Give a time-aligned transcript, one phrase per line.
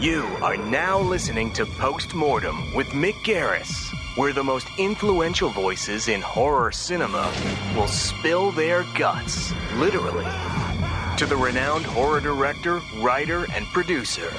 [0.00, 6.22] You are now listening to Postmortem with Mick Garris, where the most influential voices in
[6.22, 7.30] horror cinema
[7.76, 10.24] will spill their guts, literally,
[11.18, 14.32] to the renowned horror director, writer, and producer.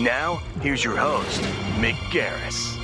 [0.00, 1.40] Now, here's your host,
[1.76, 2.76] Mick Garris.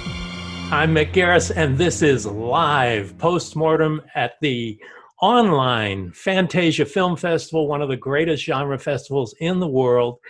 [0.70, 4.78] I'm Mick Garris, and this is live postmortem at the
[5.20, 10.20] online Fantasia Film Festival, one of the greatest genre festivals in the world.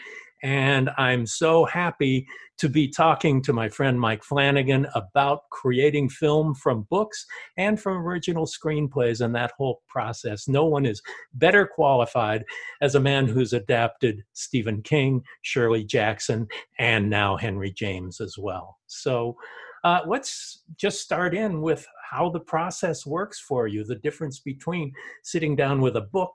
[0.42, 2.26] And I'm so happy
[2.58, 7.24] to be talking to my friend Mike Flanagan about creating film from books
[7.56, 10.48] and from original screenplays and that whole process.
[10.48, 11.00] No one is
[11.34, 12.44] better qualified
[12.82, 16.48] as a man who's adapted Stephen King, Shirley Jackson,
[16.78, 18.78] and now Henry James as well.
[18.86, 19.36] So
[19.84, 24.92] uh, let's just start in with how the process works for you, the difference between
[25.22, 26.32] sitting down with a book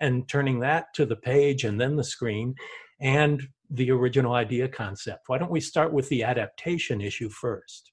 [0.00, 2.54] and turning that to the page and then the screen
[3.00, 5.28] and the original idea concept.
[5.28, 7.92] Why don't we start with the adaptation issue first?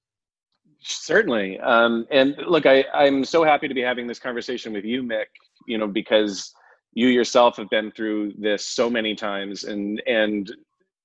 [0.81, 1.59] Certainly.
[1.59, 5.25] Um, and look, I, I'm so happy to be having this conversation with you, Mick,
[5.67, 6.53] you know, because
[6.93, 10.53] you yourself have been through this so many times and, and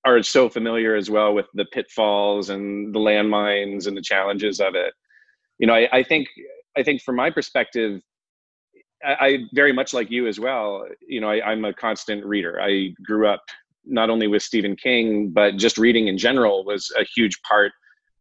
[0.04, 4.74] are so familiar as well with the pitfalls and the landmines and the challenges of
[4.74, 4.92] it.
[5.58, 6.28] You know, I, I think,
[6.76, 8.00] I think from my perspective,
[9.04, 10.86] I, I very much like you as well.
[11.06, 12.60] You know, I, I'm a constant reader.
[12.60, 13.42] I grew up
[13.88, 17.72] not only with Stephen King, but just reading in general was a huge part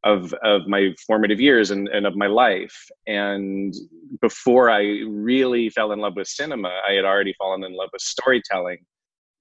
[0.04, 2.76] of of my formative years and, and of my life.
[3.08, 3.74] And
[4.22, 8.02] before I really fell in love with cinema, I had already fallen in love with
[8.02, 8.80] storytelling,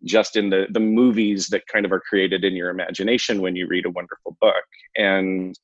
[0.04, 3.66] just in the the movies that kind of are created in your imagination when you
[3.66, 4.64] read a wonderful book.
[4.96, 5.58] And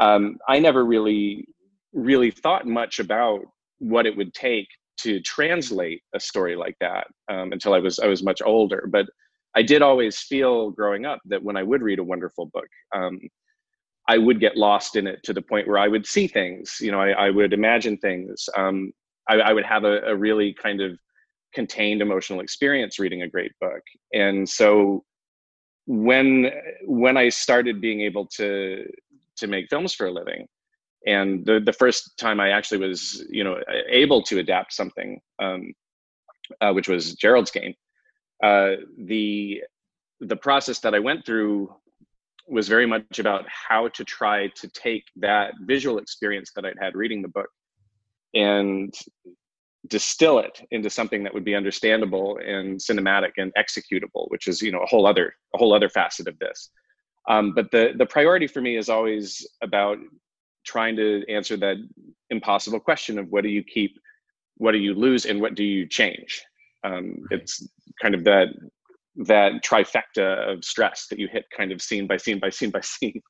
[0.00, 1.46] um, I never really
[1.92, 3.40] really thought much about
[3.78, 8.06] what it would take to translate a story like that um, until I was I
[8.06, 8.88] was much older.
[8.90, 9.06] But
[9.54, 13.20] I did always feel growing up that when I would read a wonderful book, um,
[14.08, 16.78] I would get lost in it to the point where I would see things.
[16.80, 18.48] You know, I, I would imagine things.
[18.56, 18.92] Um,
[19.28, 20.98] I, I, would have a, a, really kind of
[21.54, 23.82] contained emotional experience reading a great book.
[24.12, 25.04] And so
[25.86, 26.50] when
[26.86, 28.84] when I started being able to
[29.36, 30.46] to make films for a living,
[31.06, 35.72] and the the first time I actually was you know able to adapt something, um,
[36.60, 37.74] uh, which was Gerald's Game
[38.42, 39.62] uh, the
[40.20, 41.74] the process that I went through
[42.48, 46.94] was very much about how to try to take that visual experience that I'd had
[46.94, 47.48] reading the book
[48.34, 48.94] and
[49.88, 54.72] distill it into something that would be understandable and cinematic and executable, which is you
[54.72, 56.70] know a whole other a whole other facet of this.
[57.28, 59.98] Um, but the the priority for me is always about
[60.64, 61.76] trying to answer that
[62.30, 63.98] impossible question of what do you keep,
[64.56, 66.42] what do you lose, and what do you change.
[66.84, 67.66] Um, it's
[68.00, 68.48] kind of that
[69.16, 72.80] that trifecta of stress that you hit kind of scene by scene by scene by
[72.80, 73.20] scene.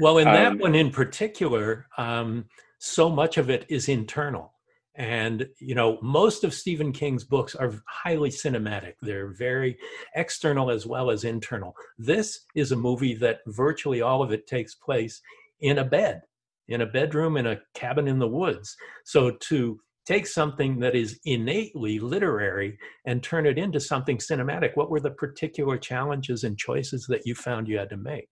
[0.00, 2.46] Well, in that um, one in particular, um,
[2.78, 4.52] so much of it is internal.
[4.94, 8.94] And, you know, most of Stephen King's books are highly cinematic.
[9.00, 9.78] They're very
[10.14, 11.74] external as well as internal.
[11.98, 15.22] This is a movie that virtually all of it takes place
[15.60, 16.22] in a bed,
[16.68, 18.76] in a bedroom, in a cabin in the woods.
[19.04, 24.70] So to take something that is innately literary and turn it into something cinematic.
[24.74, 28.28] What were the particular challenges and choices that you found you had to make?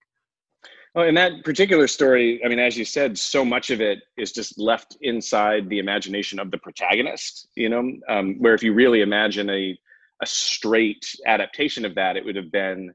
[0.95, 4.33] Well in that particular story i mean as you said so much of it is
[4.33, 7.93] just left inside the imagination of the protagonist you know?
[8.09, 9.79] Um, where if you really imagine a,
[10.21, 12.93] a straight adaptation of that it would have been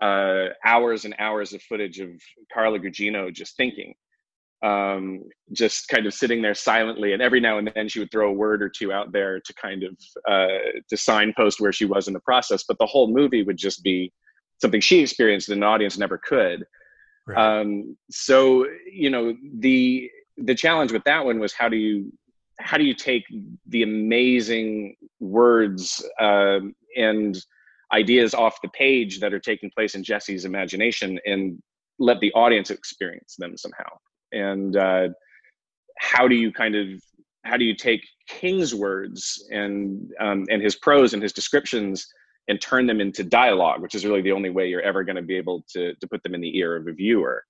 [0.00, 2.08] uh, hours and hours of footage of
[2.52, 3.94] carla gugino just thinking
[4.62, 5.22] um,
[5.52, 7.12] just kind of sitting there silently.
[7.12, 9.54] And every now and then she would throw a word or two out there to
[9.54, 9.96] kind of
[10.28, 12.64] uh, to signpost where she was in the process.
[12.66, 14.12] But the whole movie would just be
[14.60, 16.64] something she experienced and an audience never could.
[17.26, 17.60] Right.
[17.60, 22.12] Um, so you know the the challenge with that one was how do you
[22.58, 23.24] how do you take
[23.66, 27.38] the amazing words um, and
[27.92, 31.60] ideas off the page that are taking place in Jesse's imagination and
[31.98, 33.84] let the audience experience them somehow
[34.36, 35.08] and uh,
[35.98, 36.88] how do you kind of
[37.44, 42.06] how do you take King's words and um, and his prose and his descriptions
[42.48, 45.22] and turn them into dialogue, which is really the only way you're ever going to
[45.22, 47.44] be able to to put them in the ear of a viewer.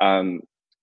[0.00, 0.40] Um,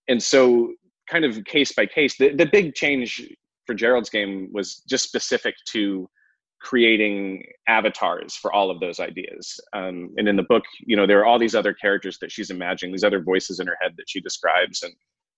[0.08, 0.74] and so,
[1.10, 3.28] kind of case by case, the the big change
[3.66, 6.10] for Gerald's game was just specific to
[6.62, 9.60] creating avatars for all of those ideas.
[9.74, 12.52] Um, and in the book, you know, there are all these other characters that she's
[12.52, 14.94] imagining, these other voices in her head that she describes, and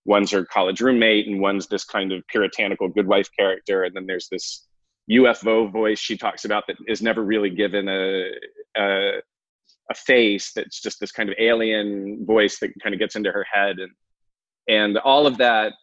[0.06, 3.84] one's her college roommate and one's this kind of puritanical good wife character.
[3.84, 4.68] And then there's this
[5.12, 8.30] ufo voice she talks about that is never really given a,
[8.78, 9.12] a
[9.90, 13.46] a face that's just this kind of alien voice that kind of gets into her
[13.52, 13.78] head.
[13.80, 13.92] And
[14.68, 15.74] and all of that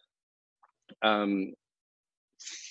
[1.03, 1.53] um,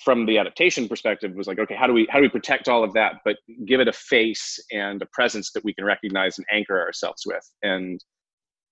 [0.04, 2.82] from the adaptation perspective was like okay how do we how do we protect all
[2.82, 6.46] of that but give it a face and a presence that we can recognize and
[6.50, 7.48] anchor ourselves with?
[7.62, 8.02] And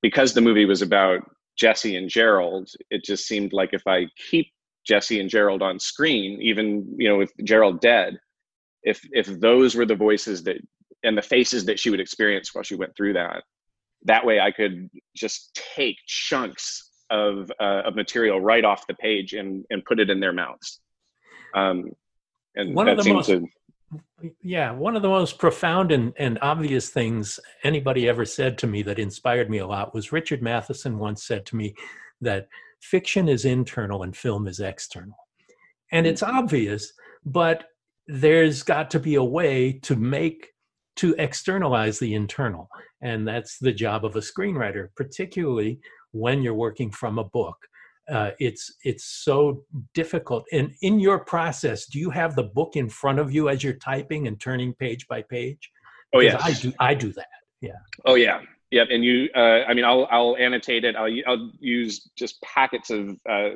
[0.02, 1.22] because the movie was about
[1.58, 4.46] jesse and gerald it just seemed like if i keep
[4.86, 8.18] jesse and gerald on screen even you know with gerald dead
[8.82, 10.56] if if those were the voices that
[11.02, 13.42] and the faces that she would experience while she went through that
[14.04, 19.32] that way i could just take chunks of uh, of material right off the page
[19.32, 20.80] and and put it in their mouths.
[21.54, 21.90] Um,
[22.54, 23.46] and one that of the most, to,
[24.42, 28.82] yeah, one of the most profound and, and obvious things anybody ever said to me
[28.82, 31.74] that inspired me a lot was Richard Matheson once said to me
[32.20, 32.48] that
[32.80, 35.16] fiction is internal and film is external.
[35.92, 36.28] And it's mm.
[36.28, 36.92] obvious,
[37.24, 37.64] but
[38.08, 40.48] there's got to be a way to make
[40.96, 42.68] to externalize the internal
[43.02, 45.78] and that's the job of a screenwriter particularly
[46.10, 47.56] when you're working from a book
[48.10, 49.64] uh, it's it's so
[49.94, 50.44] difficult.
[50.52, 53.74] And in your process, do you have the book in front of you as you're
[53.74, 55.70] typing and turning page by page?
[56.14, 56.72] Oh yeah, I do.
[56.78, 57.28] I do that.
[57.60, 57.72] Yeah.
[58.04, 58.40] Oh yeah.
[58.70, 58.88] Yep.
[58.90, 60.96] And you, uh, I mean, I'll I'll annotate it.
[60.96, 63.50] I'll I'll use just packets of uh,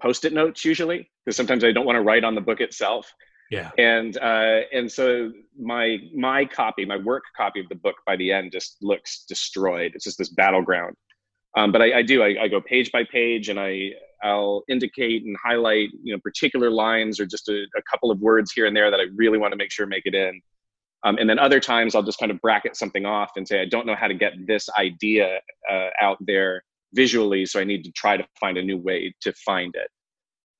[0.00, 3.12] post-it notes usually because sometimes I don't want to write on the book itself.
[3.50, 3.70] Yeah.
[3.76, 8.32] And uh, and so my my copy, my work copy of the book by the
[8.32, 9.92] end just looks destroyed.
[9.94, 10.96] It's just this battleground.
[11.56, 12.22] Um, but I, I do.
[12.22, 13.90] I, I, go page by page, and I
[14.22, 18.52] I'll indicate and highlight you know particular lines or just a, a couple of words
[18.52, 20.40] here and there that I really want to make sure make it in.
[21.04, 23.66] Um, and then other times I'll just kind of bracket something off and say I
[23.66, 25.40] don't know how to get this idea
[25.70, 26.62] uh, out there
[26.94, 29.90] visually, so I need to try to find a new way to find it.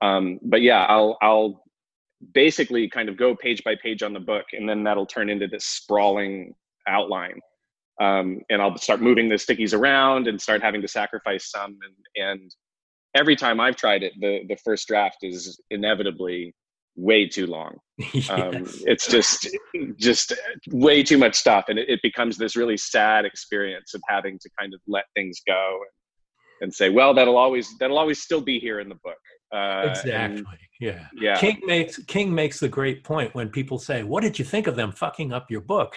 [0.07, 1.63] Um, but yeah, I'll I'll
[2.35, 5.47] basically kind of go page by page on the book, and then that'll turn into
[5.47, 6.55] this sprawling
[6.87, 7.41] outline
[8.01, 11.79] um, and I'll start moving the stickies around and start having to sacrifice some.
[12.17, 12.55] And, and
[13.15, 16.55] every time I've tried it, the, the first draft is inevitably
[16.97, 17.77] way too long.
[18.13, 18.31] yes.
[18.31, 19.49] um, it's just,
[19.97, 20.33] just
[20.71, 21.67] way too much stuff.
[21.69, 25.41] And it, it, becomes this really sad experience of having to kind of let things
[25.47, 29.17] go and, and say, well, that'll always, that'll always still be here in the book.
[29.55, 30.15] Uh, exactly.
[30.39, 30.47] And,
[30.81, 31.07] yeah.
[31.15, 31.39] Yeah.
[31.39, 34.77] King makes King makes the great point when people say, "What did you think of
[34.77, 35.95] them fucking up your book?"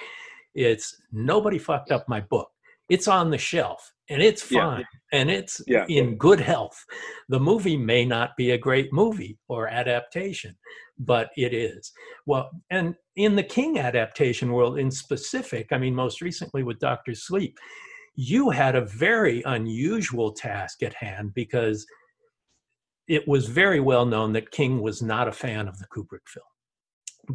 [0.55, 2.49] It's nobody fucked up my book.
[2.89, 5.19] It's on the shelf and it's fine yeah.
[5.19, 5.85] and it's yeah.
[5.89, 6.83] in good health.
[7.29, 10.55] The movie may not be a great movie or adaptation,
[10.99, 11.91] but it is.
[12.25, 17.15] Well, and in the King adaptation world in specific, I mean, most recently with Doctor
[17.15, 17.57] Sleep,
[18.15, 21.85] you had a very unusual task at hand because
[23.07, 26.45] it was very well known that King was not a fan of the Kubrick film.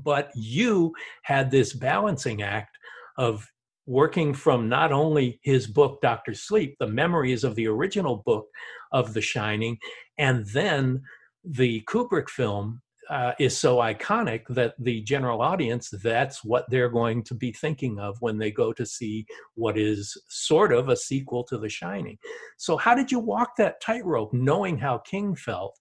[0.03, 2.77] But you had this balancing act
[3.21, 3.47] of
[3.87, 8.47] working from not only his book Doctor Sleep, the memories of the original book
[8.93, 9.77] of The Shining,
[10.17, 11.03] and then
[11.45, 12.81] the Kubrick film
[13.11, 17.99] uh, is so iconic that the general audience that's what they're going to be thinking
[17.99, 22.17] of when they go to see what is sort of a sequel to The Shining.
[22.57, 25.77] So how did you walk that tightrope knowing how King felt?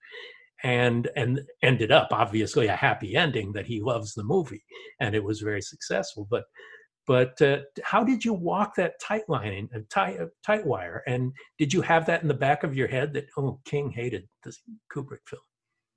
[0.61, 4.65] and and ended up obviously a happy ending that he loves the movie
[4.99, 6.43] and it was very successful but
[7.09, 11.01] but uh, how did you walk that tight line and tight, uh, tight wire?
[11.07, 14.29] And did you have that in the back of your head that oh, King hated
[14.43, 14.55] the
[14.93, 15.41] Kubrick film?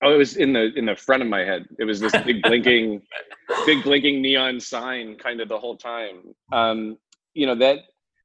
[0.02, 1.66] Oh, it was in the in the front of my head.
[1.78, 3.02] It was this big blinking,
[3.66, 6.34] big blinking neon sign kind of the whole time.
[6.50, 6.96] Um,
[7.34, 7.80] you know that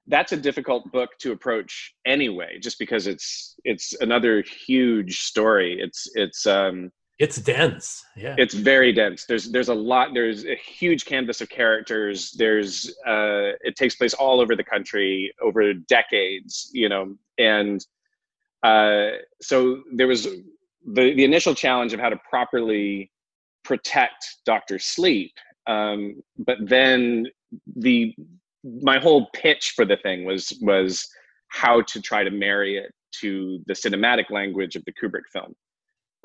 [0.07, 5.77] that's a difficult book to approach anyway, just because it's it's another huge story.
[5.81, 8.05] It's it's um, it's dense.
[8.15, 8.35] Yeah.
[8.37, 9.25] It's very dense.
[9.25, 12.31] There's there's a lot there's a huge canvas of characters.
[12.31, 17.85] There's uh it takes place all over the country over decades you know and
[18.63, 19.09] uh
[19.41, 23.11] so there was the the initial challenge of how to properly
[23.63, 25.33] protect dr sleep
[25.67, 27.25] um but then
[27.75, 28.15] the
[28.63, 31.07] my whole pitch for the thing was was
[31.49, 35.53] how to try to marry it to the cinematic language of the kubrick film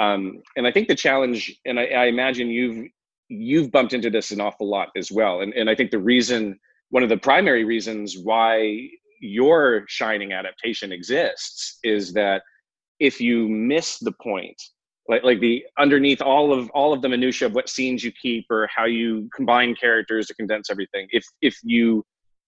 [0.02, 2.88] um, and I think the challenge, and I, I, imagine you've
[3.28, 5.40] you've bumped into this an awful lot as well.
[5.40, 6.59] And and I think the reason,
[6.90, 8.88] one of the primary reasons why
[9.21, 12.42] your shining adaptation exists is that
[12.99, 14.61] if you miss the point,
[15.09, 18.47] like like the underneath all of all of the minutia of what scenes you keep
[18.50, 22.04] or how you combine characters to condense everything, if if you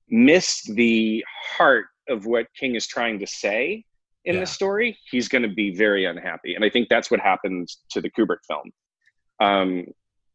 [0.08, 1.24] miss the
[1.56, 3.84] heart of what King is trying to say,
[4.24, 4.40] in yeah.
[4.40, 6.54] the story, he's going to be very unhappy.
[6.54, 8.70] And I think that's what happened to the Kubrick film.
[9.40, 9.86] Um,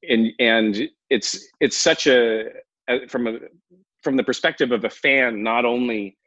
[0.07, 2.45] and and it's it's such a
[3.07, 3.39] from a
[4.03, 6.17] from the perspective of a fan, not only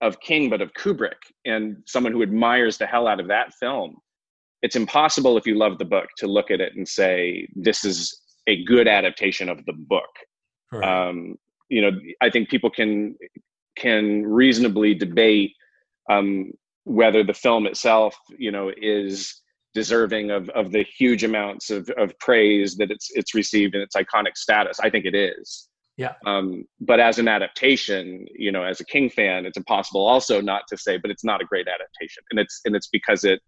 [0.00, 3.96] of King but of Kubrick, and someone who admires the hell out of that film,
[4.62, 8.20] it's impossible if you love the book to look at it and say this is
[8.46, 10.10] a good adaptation of the book.
[10.72, 11.08] Right.
[11.08, 11.36] Um,
[11.70, 13.16] you know, I think people can
[13.76, 15.52] can reasonably debate
[16.10, 16.52] um,
[16.84, 19.42] whether the film itself, you know, is
[19.74, 23.96] deserving of of the huge amounts of of praise that it's it's received and its
[23.96, 24.78] iconic status.
[24.80, 25.68] I think it is.
[25.96, 26.14] Yeah.
[26.26, 30.62] Um, but as an adaptation, you know, as a King fan, it's impossible also not
[30.68, 33.40] to say, but it's not a great adaptation, and it's and it's because it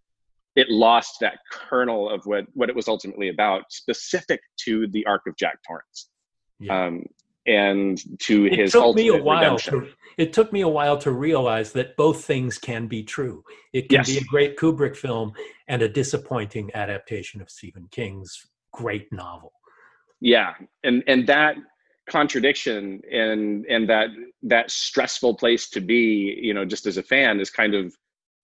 [0.55, 5.23] it lost that kernel of what what it was ultimately about, specific to the arc
[5.27, 6.09] of Jack Torrance.
[6.59, 6.87] Yeah.
[6.87, 7.05] Um,
[7.47, 9.81] and to it his took me a while redemption.
[9.81, 9.89] to
[10.19, 13.99] it took me a while to realize that both things can be true it can
[13.99, 14.07] Yes.
[14.07, 15.33] be a great kubrick film
[15.69, 19.53] and a disappointing adaptation of stephen king's great novel
[20.21, 21.57] yeah and and that
[22.09, 24.09] contradiction and and that
[24.43, 27.95] that stressful place to be you know just as a fan is kind of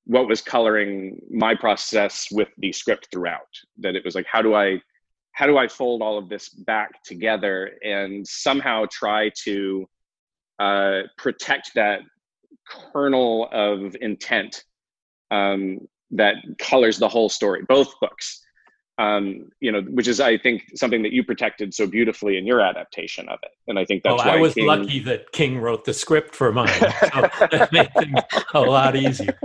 [0.04, 3.46] what was coloring my process with the script throughout
[3.78, 4.80] that it was like how do i
[5.32, 9.86] how do i fold all of this back together and somehow try to
[10.58, 12.00] uh, protect that
[12.68, 14.64] kernel of intent
[15.30, 15.78] um,
[16.10, 18.42] that colors the whole story both books
[18.98, 22.60] um, you know, which is I think something that you protected so beautifully in your
[22.60, 25.58] adaptation of it, and I think that's well, why I was King- lucky that King
[25.58, 26.68] wrote the script for mine.
[26.68, 26.88] So
[27.50, 28.20] that made things
[28.54, 29.38] a lot easier.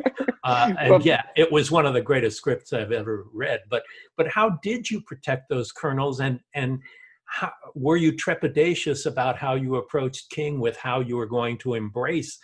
[0.44, 3.62] Uh, and Well- yeah, it was one of the greatest scripts I've ever read.
[3.70, 3.84] But
[4.18, 6.20] but how did you protect those kernels?
[6.20, 6.80] And and
[7.26, 11.74] how, were you trepidatious about how you approached King with how you were going to
[11.74, 12.38] embrace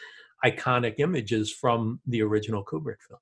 [0.45, 3.19] iconic images from the original Kubrick film?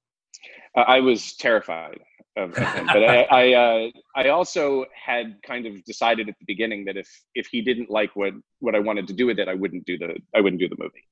[0.75, 1.99] I was terrified
[2.37, 6.45] of, of him, but I I, uh, I also had kind of decided at the
[6.45, 9.47] beginning that if if he didn't like what what I wanted to do with it,
[9.47, 11.05] I wouldn't do the I wouldn't do the movie.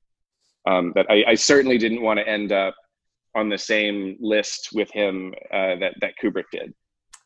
[0.66, 2.74] Um, that I, I certainly didn't want to end up
[3.34, 6.74] on the same list with him uh, that that Kubrick did,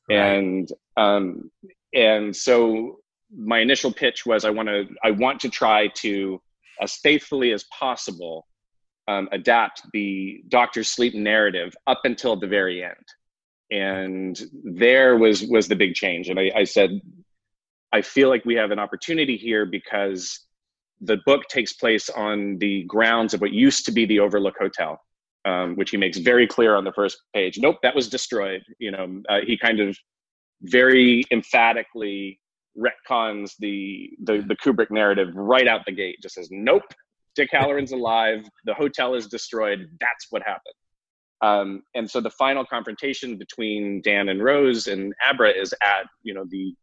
[0.09, 0.17] Right.
[0.19, 1.51] and um,
[1.95, 2.99] and so
[3.37, 6.41] my initial pitch was I want to I want to try to
[6.81, 8.47] as faithfully as possible
[9.09, 13.07] um, adapt the Doctor Sleep narrative up until the very end.
[13.71, 16.29] And there was was the big change.
[16.29, 17.01] And I, I said,
[17.93, 20.41] I feel like we have an opportunity here because
[21.01, 25.01] the book takes place on the grounds of what used to be the Overlook Hotel,
[25.45, 27.59] um, which he makes very clear on the first page.
[27.59, 28.63] Nope, that was destroyed.
[28.79, 29.97] You know, uh, he kind of
[30.63, 32.41] very emphatically
[32.77, 36.19] retcons the, the the Kubrick narrative right out the gate.
[36.23, 36.83] Just says, nope,
[37.35, 38.49] Dick Hallorann's alive.
[38.65, 39.89] The hotel is destroyed.
[40.01, 40.75] That's what happened.
[41.41, 46.33] Um, and so the final confrontation between Dan and Rose and Abra is at you
[46.33, 46.75] know the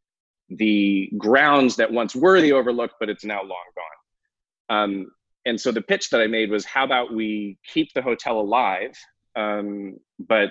[0.49, 4.77] the grounds that once were the Overlook, but it's now long gone.
[4.77, 5.11] Um,
[5.45, 8.95] and so the pitch that I made was, how about we keep the hotel alive,
[9.35, 10.49] um, but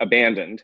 [0.00, 0.62] abandoned,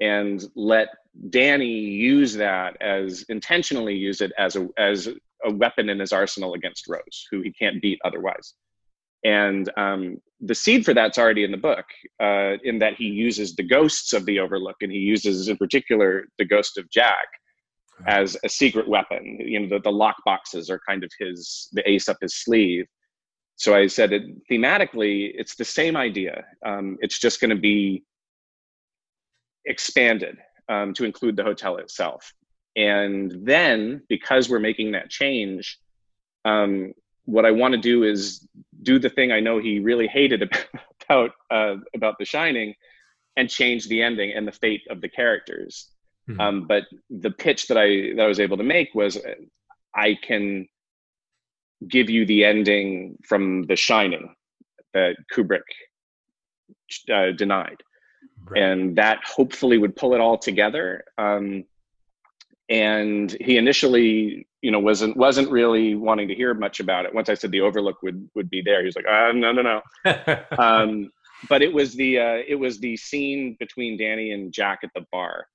[0.00, 0.88] and let
[1.30, 5.08] Danny use that as intentionally use it as a as
[5.46, 8.54] a weapon in his arsenal against Rose, who he can't beat otherwise.
[9.24, 11.86] And um, the seed for that's already in the book,
[12.22, 16.26] uh, in that he uses the ghosts of the Overlook, and he uses in particular
[16.38, 17.26] the ghost of Jack
[18.06, 19.38] as a secret weapon.
[19.40, 22.84] You know, the, the lock boxes are kind of his the ace up his sleeve.
[23.56, 26.44] So I said, it, thematically, it's the same idea.
[26.64, 28.04] Um, it's just going to be
[29.64, 30.36] expanded
[30.68, 32.32] um, to include the hotel itself.
[32.76, 35.78] And then, because we're making that change,
[36.44, 36.92] um,
[37.24, 38.46] what I want to do is
[38.82, 40.42] do the thing I know he really hated
[41.08, 42.74] about uh, about The Shining,
[43.36, 45.90] and change the ending and the fate of the characters.
[46.28, 46.40] Mhm.
[46.40, 49.34] Um, but the pitch that I that I was able to make was, uh,
[49.94, 50.68] I can
[51.88, 54.34] give you the ending from The Shining
[54.92, 55.62] that Kubrick
[57.12, 57.82] uh, denied
[58.48, 58.62] Right.
[58.62, 61.04] and that hopefully would pull it all together.
[61.18, 61.64] Um,
[62.68, 67.14] and he initially, you know, wasn't wasn't really wanting to hear much about it.
[67.14, 69.62] Once I said the Overlook would would be there, he was like, uh, "No, no,
[69.62, 69.82] no."
[70.58, 71.10] Um,
[71.48, 75.04] but it was the uh, it was the scene between Danny and Jack at the
[75.12, 75.46] bar.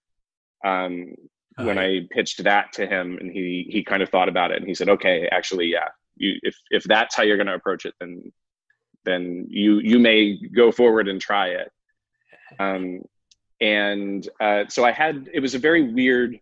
[0.64, 1.16] Um,
[1.58, 1.84] Oh, when yeah.
[1.84, 4.74] I pitched that to him, and he he kind of thought about it, and he
[4.74, 8.32] said, "Okay, actually, yeah, you, if if that's how you're going to approach it, then
[9.04, 11.70] then you you may go forward and try it."
[12.58, 13.02] Um,
[13.60, 16.40] and uh, so I had it was a very weird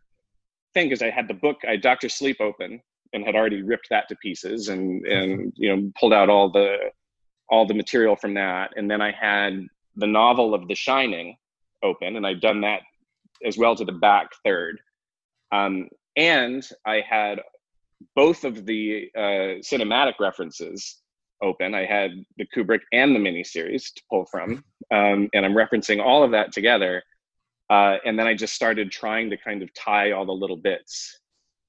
[0.80, 2.82] thing because I had the book, I had Doctor Sleep open
[3.14, 6.78] and had already ripped that to pieces and and you know pulled out all the
[7.50, 11.36] all the material from that, and then I had the novel of The Shining
[11.84, 12.82] open, and I'd done that
[13.46, 14.80] as well to the back third.
[15.52, 17.42] Um, and I had
[18.16, 20.98] both of the uh, cinematic references
[21.42, 21.74] open.
[21.74, 26.24] I had the Kubrick and the miniseries to pull from, um, and I'm referencing all
[26.24, 27.02] of that together.
[27.70, 31.20] Uh, and then I just started trying to kind of tie all the little bits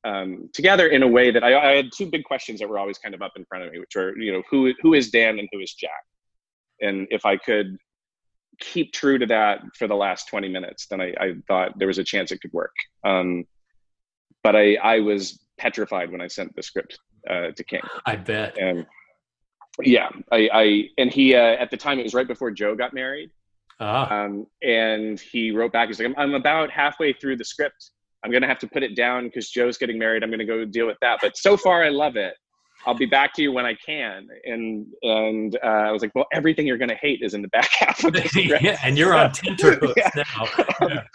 [0.04, 2.96] um, together in a way that I, I, had two big questions that were always
[2.96, 5.38] kind of up in front of me, which were, you know, who who is Dan
[5.38, 5.90] and who is Jack,
[6.80, 7.76] and if I could
[8.60, 11.98] keep true to that for the last 20 minutes, then I, I thought there was
[11.98, 12.74] a chance it could work.
[13.04, 13.44] Um,
[14.42, 17.80] but I, I was petrified when I sent the script uh, to King.
[18.06, 18.58] I bet.
[18.58, 18.86] And
[19.82, 22.94] yeah, I, I and he uh, at the time it was right before Joe got
[22.94, 23.30] married.
[23.80, 24.14] Uh-huh.
[24.14, 25.88] Um, and he wrote back.
[25.88, 27.90] He's like, I'm, I'm about halfway through the script.
[28.22, 30.22] I'm gonna have to put it down because Joe's getting married.
[30.22, 31.18] I'm gonna go deal with that.
[31.22, 32.34] But so far, I love it.
[32.86, 34.26] I'll be back to you when I can.
[34.44, 37.70] And and uh, I was like, well, everything you're gonna hate is in the back
[37.78, 38.62] half of the script.
[38.62, 40.10] yeah, and you're on tenterhooks yeah.
[40.14, 40.46] now.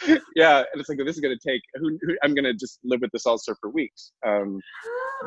[0.07, 0.17] Yeah.
[0.35, 1.61] yeah, and it's like this is gonna take.
[1.75, 4.11] Who, who, I'm gonna just live with this ulcer for weeks.
[4.25, 4.59] Um,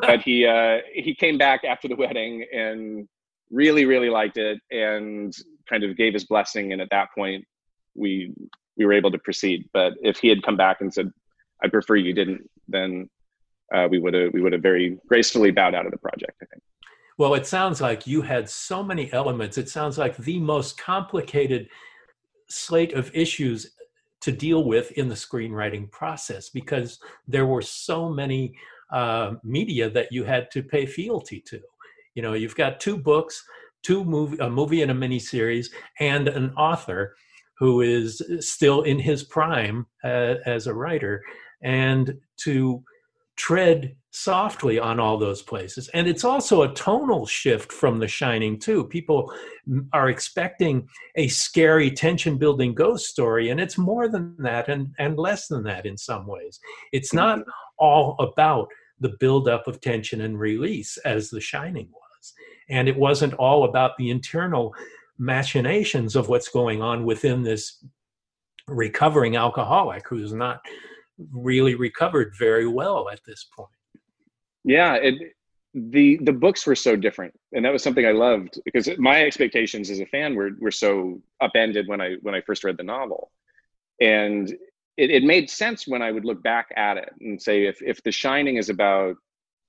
[0.01, 3.07] but he uh, he came back after the wedding and
[3.51, 5.33] really really liked it and
[5.69, 7.45] kind of gave his blessing and at that point
[7.95, 8.33] we
[8.77, 9.67] we were able to proceed.
[9.73, 11.11] But if he had come back and said
[11.63, 13.09] i prefer you didn't then
[13.73, 16.45] uh, we would have we would have very gracefully bowed out of the project i
[16.45, 16.63] think.
[17.17, 19.57] Well it sounds like you had so many elements.
[19.57, 21.67] It sounds like the most complicated
[22.49, 23.75] slate of issues
[24.21, 28.55] to deal with in the screenwriting process because there were so many
[28.91, 31.61] uh, media that you had to pay fealty to.
[32.15, 33.43] You know, you've got two books,
[33.83, 35.67] two movie, a movie and a miniseries,
[35.99, 37.15] and an author
[37.57, 41.21] who is still in his prime uh, as a writer,
[41.61, 42.83] and to
[43.35, 45.87] tread softly on all those places.
[45.93, 48.83] And it's also a tonal shift from The Shining, too.
[48.85, 49.31] People
[49.93, 55.17] are expecting a scary, tension building ghost story, and it's more than that and, and
[55.17, 56.59] less than that in some ways.
[56.91, 57.39] It's not
[57.77, 58.67] all about
[58.99, 62.33] the buildup of tension and release as The Shining was.
[62.69, 64.73] And it wasn't all about the internal
[65.17, 67.83] machinations of what's going on within this
[68.67, 70.61] recovering alcoholic who's not
[71.31, 73.69] really recovered very well at this point.
[74.63, 75.15] Yeah, it,
[75.73, 79.89] the the books were so different, and that was something I loved because my expectations
[79.89, 83.31] as a fan were were so upended when I when I first read the novel,
[84.01, 84.49] and
[84.97, 88.01] it, it made sense when I would look back at it and say if if
[88.03, 89.15] The Shining is about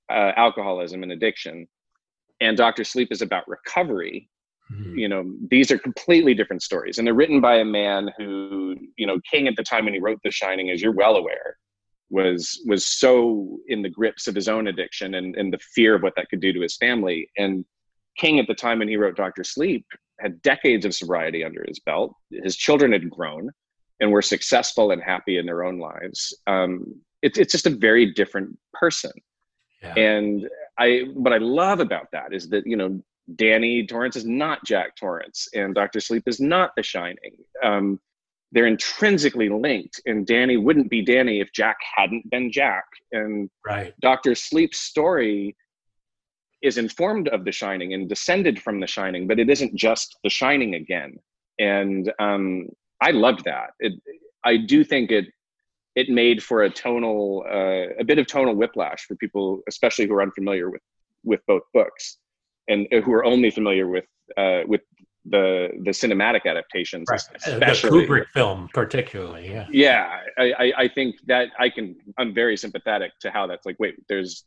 [0.09, 1.67] uh, alcoholism and addiction,
[2.41, 4.29] and Doctor Sleep is about recovery.
[4.71, 4.97] Mm-hmm.
[4.97, 9.05] You know, these are completely different stories, and they're written by a man who, you
[9.05, 11.57] know, King at the time when he wrote The Shining, as you're well aware,
[12.09, 16.03] was was so in the grips of his own addiction and, and the fear of
[16.03, 17.29] what that could do to his family.
[17.37, 17.63] And
[18.17, 19.85] King at the time when he wrote Doctor Sleep
[20.19, 22.13] had decades of sobriety under his belt.
[22.43, 23.49] His children had grown
[23.99, 26.33] and were successful and happy in their own lives.
[26.47, 26.85] Um,
[27.21, 29.11] it, it's just a very different person.
[29.81, 29.93] Yeah.
[29.95, 33.01] And I what I love about that is that you know
[33.35, 37.37] Danny Torrance is not Jack Torrance, and Doctor Sleep is not The Shining.
[37.63, 37.99] Um,
[38.51, 42.83] they're intrinsically linked, and Danny wouldn't be Danny if Jack hadn't been Jack.
[43.11, 43.93] And right.
[44.01, 45.55] Doctor Sleep's story
[46.61, 50.29] is informed of The Shining and descended from The Shining, but it isn't just The
[50.29, 51.17] Shining again.
[51.59, 52.67] And um,
[53.01, 53.71] I loved that.
[53.79, 53.93] It,
[54.43, 55.25] I do think it
[55.95, 60.13] it made for a tonal uh, a bit of tonal whiplash for people especially who
[60.13, 60.81] are unfamiliar with
[61.23, 62.17] with both books
[62.67, 64.05] and uh, who are only familiar with
[64.37, 64.81] uh, with
[65.25, 67.21] the the cinematic adaptations right.
[67.35, 67.89] especially.
[67.89, 73.11] the kubrick film particularly yeah yeah I, I think that i can i'm very sympathetic
[73.19, 74.45] to how that's like wait there's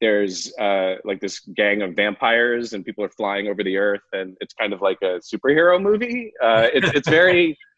[0.00, 4.36] there's uh, like this gang of vampires and people are flying over the earth and
[4.40, 7.56] it's kind of like a superhero movie uh, it's, it's very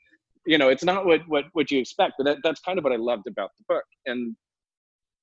[0.46, 2.92] you know it's not what what what you expect but that, that's kind of what
[2.92, 3.84] i loved about the book.
[4.06, 4.36] And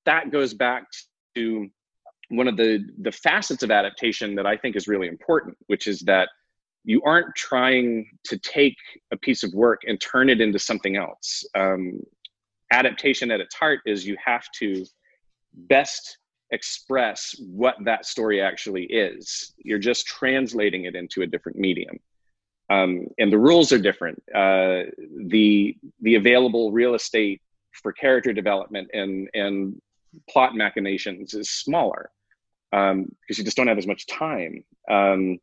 [0.04, 0.84] that goes back
[1.36, 1.68] to
[2.28, 6.00] one of the the facets of adaptation that i think is really important which is
[6.00, 6.28] that
[6.84, 8.76] you aren't trying to take
[9.12, 11.44] a piece of work and turn it into something else.
[11.54, 12.00] Um,
[12.72, 14.84] adaptation at its heart is you have to
[15.54, 16.18] best
[16.50, 19.54] express what that story actually is.
[19.58, 21.98] You're just translating it into a different medium
[22.72, 24.22] um, and the rules are different.
[24.34, 24.84] Uh,
[25.26, 27.40] the the available real estate
[27.72, 29.80] for character development and and
[30.28, 32.10] plot machinations is smaller
[32.70, 35.38] because um, you just don't have as much time um,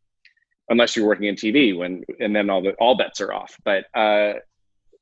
[0.69, 3.55] unless you're working in TV when and then all the all bets are off.
[3.63, 4.33] But uh,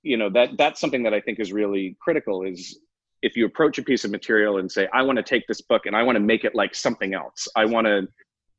[0.03, 2.79] you know that that's something that I think is really critical is
[3.21, 5.85] if you approach a piece of material and say I want to take this book
[5.85, 7.47] and I want to make it like something else.
[7.55, 8.07] I want to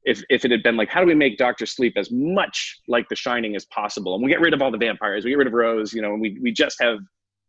[0.05, 3.09] if if it had been like how do we make doctor sleep as much like
[3.09, 4.15] the shining as possible?
[4.15, 5.25] And we get rid of all the vampires.
[5.25, 6.99] We get rid of rose you know and we, we just have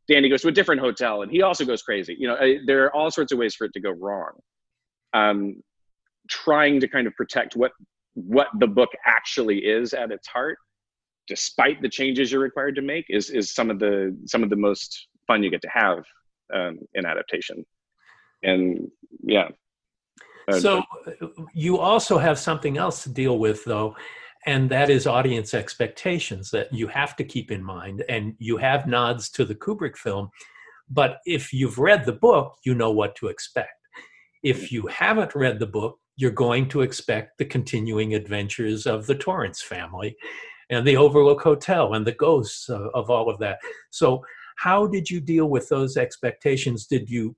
[0.07, 2.15] danny goes to a different hotel and he also goes crazy.
[2.17, 4.31] You know I, there are all sorts of ways for it to go wrong.
[5.13, 5.63] Um,
[6.29, 7.71] trying to kind of protect what
[8.13, 10.57] what the book actually is at its heart
[11.27, 14.55] despite the changes you're required to make is is some of the some of the
[14.55, 15.99] most fun you get to have
[16.53, 17.63] um, in adaptation.
[18.43, 18.89] And
[19.23, 19.49] yeah
[20.57, 20.83] so
[21.53, 23.95] you also have something else to deal with though
[24.45, 28.87] and that is audience expectations that you have to keep in mind and you have
[28.87, 30.29] nods to the kubrick film
[30.89, 33.71] but if you've read the book you know what to expect.
[34.43, 34.75] If mm-hmm.
[34.75, 39.61] you haven't read the book you're going to expect the continuing adventures of the torrance
[39.61, 40.17] family
[40.69, 43.59] and the overlook hotel and the ghosts of, of all of that.
[43.89, 44.23] So
[44.57, 46.87] how did you deal with those expectations?
[46.87, 47.35] Did you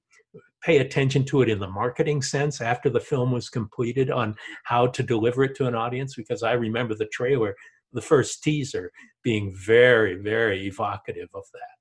[0.62, 4.88] pay attention to it in the marketing sense after the film was completed on how
[4.88, 7.56] to deliver it to an audience because i remember the trailer
[7.94, 8.92] the first teaser
[9.24, 11.76] being very very evocative of that.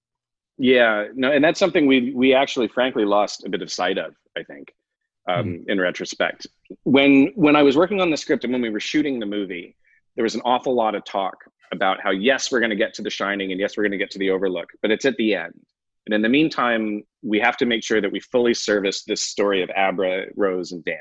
[0.58, 4.14] Yeah no and that's something we we actually frankly lost a bit of sight of
[4.36, 4.72] i think
[5.28, 6.46] um, mm in retrospect.
[6.84, 9.76] When when i was working on the script and when we were shooting the movie
[10.16, 11.36] there was an awful lot of talk
[11.72, 13.98] about how yes we're going to get to the shining and yes we're going to
[13.98, 15.54] get to the overlook but it's at the end
[16.10, 19.62] and in the meantime, we have to make sure that we fully service this story
[19.62, 20.96] of Abra, Rose, and Dan,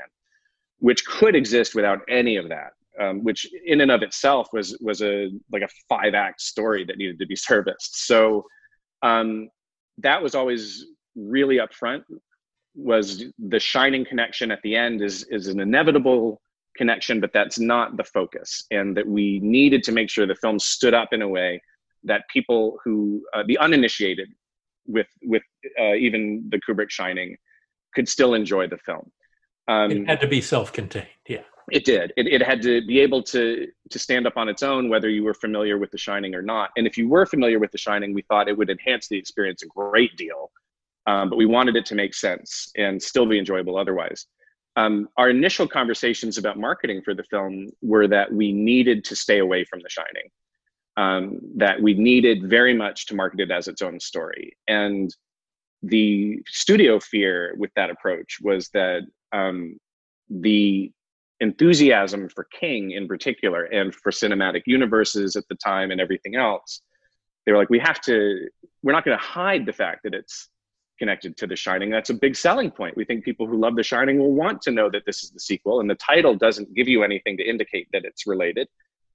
[0.77, 2.73] which could exist without any of that.
[2.99, 6.97] Um, which in and of itself was was a like a five act story that
[6.97, 8.05] needed to be serviced.
[8.05, 8.45] So
[9.01, 9.49] um,
[9.97, 12.03] that was always really upfront.
[12.75, 16.39] Was the shining connection at the end is is an inevitable
[16.77, 20.59] connection, but that's not the focus, and that we needed to make sure the film
[20.59, 21.59] stood up in a way
[22.03, 24.29] that people who uh, the uninitiated
[24.85, 25.43] with with
[25.79, 27.37] uh, even the Kubrick Shining
[27.93, 29.11] could still enjoy the film.
[29.67, 31.07] Um, it had to be self-contained.
[31.27, 32.13] Yeah, it did.
[32.17, 35.23] It, it had to be able to to stand up on its own, whether you
[35.23, 36.71] were familiar with The Shining or not.
[36.77, 39.63] And if you were familiar with The Shining, we thought it would enhance the experience
[39.63, 40.51] a great deal.
[41.05, 44.27] Um, but we wanted it to make sense and still be enjoyable otherwise.
[44.75, 49.39] Um, our initial conversations about marketing for the film were that we needed to stay
[49.39, 50.29] away from The Shining
[50.99, 54.57] um, that we needed very much to market it as its own story.
[54.67, 55.15] And
[55.81, 59.77] the studio fear with that approach was that um,
[60.29, 60.91] the
[61.39, 66.81] enthusiasm for King in particular and for cinematic universes at the time and everything else,
[67.45, 68.49] they were like, we have to,
[68.83, 70.49] we're not going to hide the fact that it's
[70.99, 71.89] connected to The Shining.
[71.89, 72.97] That's a big selling point.
[72.97, 75.39] We think people who love The Shining will want to know that this is the
[75.39, 78.67] sequel, and the title doesn't give you anything to indicate that it's related.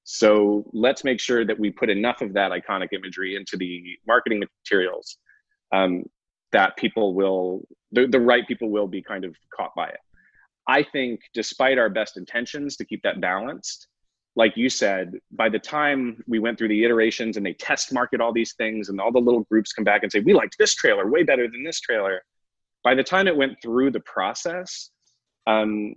[0.05, 4.43] So let's make sure that we put enough of that iconic imagery into the marketing
[4.63, 5.17] materials
[5.73, 6.05] um,
[6.53, 9.99] that people will, the, the right people will be kind of caught by it.
[10.69, 13.89] I think, despite our best intentions to keep that balanced,
[14.37, 18.21] like you said, by the time we went through the iterations and they test market
[18.21, 20.75] all these things, and all the little groups come back and say, We liked this
[20.75, 22.23] trailer way better than this trailer.
[22.83, 24.91] By the time it went through the process,
[25.47, 25.95] um,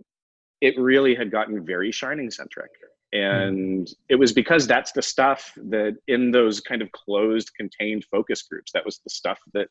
[0.61, 2.71] it really had gotten very shining centric.
[3.13, 3.19] Hmm.
[3.19, 8.43] and it was because that's the stuff that in those kind of closed contained focus
[8.43, 9.69] groups that was the stuff that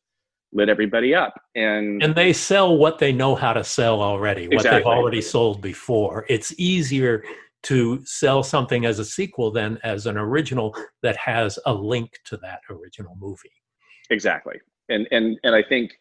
[0.53, 1.35] lit everybody up.
[1.55, 5.61] And and they sell what they know how to sell already what they've already sold
[5.61, 6.25] before.
[6.29, 7.25] It's easier
[7.65, 12.37] to sell something as a sequel than as an original that has a link to
[12.39, 13.53] that original movie.
[14.11, 14.57] Exactly.
[14.89, 15.99] And and and i think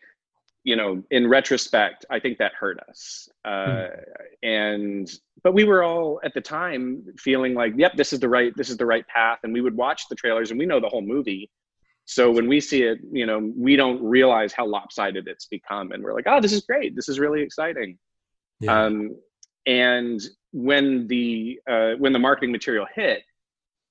[0.66, 3.30] you know in retrospect i think that hurt us.
[3.46, 4.04] Uh, mm.
[4.44, 5.10] and
[5.44, 8.70] but we were all at the time feeling like yep this is the right this
[8.70, 9.40] is the right path.
[9.44, 11.50] And we would watch the trailers and we know the whole movie.
[12.06, 15.92] So when we see it you know we don't realize how lopsided it's become.
[15.92, 16.96] And we're like oh this is great.
[16.96, 17.98] This is really exciting.
[18.60, 18.86] Yeah.
[18.86, 19.16] um,
[19.68, 20.20] and
[20.52, 23.22] when the uh, when the marketing material hit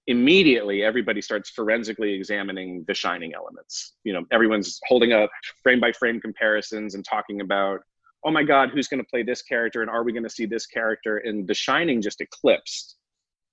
[0.07, 3.95] immediately everybody starts forensically examining the shining elements.
[4.05, 5.31] You know everyone's holding up
[5.63, 7.81] frame by frame comparisons and talking about
[8.25, 10.47] oh my god who's going to play this character and are we going to see
[10.47, 11.19] this character?
[11.19, 12.97] And the shining just eclipsed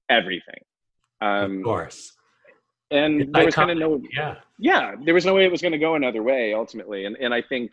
[0.10, 0.64] everything.
[1.22, 2.12] Um of course.
[2.92, 4.36] and it's there was kind of no yeah.
[4.60, 7.06] Yeah there was no way it was going to go another way ultimately.
[7.06, 7.72] And and i think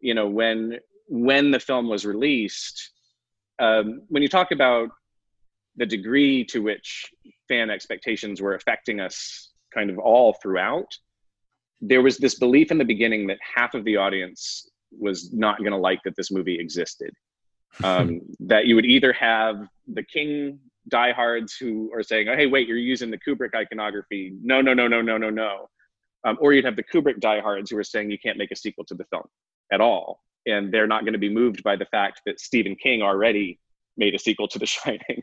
[0.00, 2.92] you know when when the film was released
[3.58, 4.88] um, when you talk about
[5.76, 7.10] the degree to which
[7.48, 10.88] fan expectations were affecting us kind of all throughout,
[11.80, 15.70] there was this belief in the beginning that half of the audience was not going
[15.70, 17.12] to like that this movie existed.
[17.84, 22.66] Um, that you would either have the King diehards who are saying, "Oh, hey, wait,
[22.66, 25.68] you're using the Kubrick iconography." No, no, no, no, no, no, no.
[26.24, 28.84] Um, or you'd have the Kubrick diehards who are saying you can't make a sequel
[28.86, 29.28] to the film
[29.72, 33.02] at all, and they're not going to be moved by the fact that Stephen King
[33.02, 33.60] already
[34.04, 35.20] made a sequel to The Shining.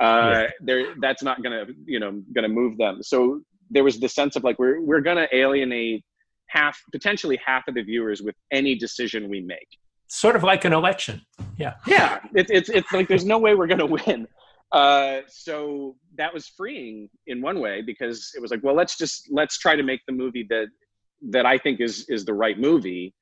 [0.00, 2.94] Uh, there, that's not gonna, you know, gonna move them.
[3.02, 3.40] So
[3.74, 6.02] there was this sense of like we're we're gonna alienate
[6.48, 9.70] half, potentially half of the viewers with any decision we make.
[10.24, 11.16] sort of like an election.
[11.56, 11.74] Yeah.
[11.86, 12.18] Yeah.
[12.34, 14.20] It's it's it's like there's no way we're gonna win.
[14.72, 19.28] Uh, so that was freeing in one way because it was like, well, let's just
[19.38, 20.66] let's try to make the movie that
[21.34, 23.14] that I think is is the right movie.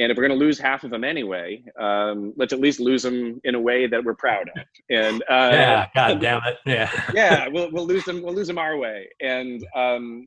[0.00, 3.02] And if we're going to lose half of them anyway, um, let's at least lose
[3.02, 4.64] them in a way that we're proud of.
[4.88, 8.22] And uh, yeah, God damn it, yeah, yeah, we'll we'll lose them.
[8.22, 9.08] We'll lose them our way.
[9.20, 10.26] And um,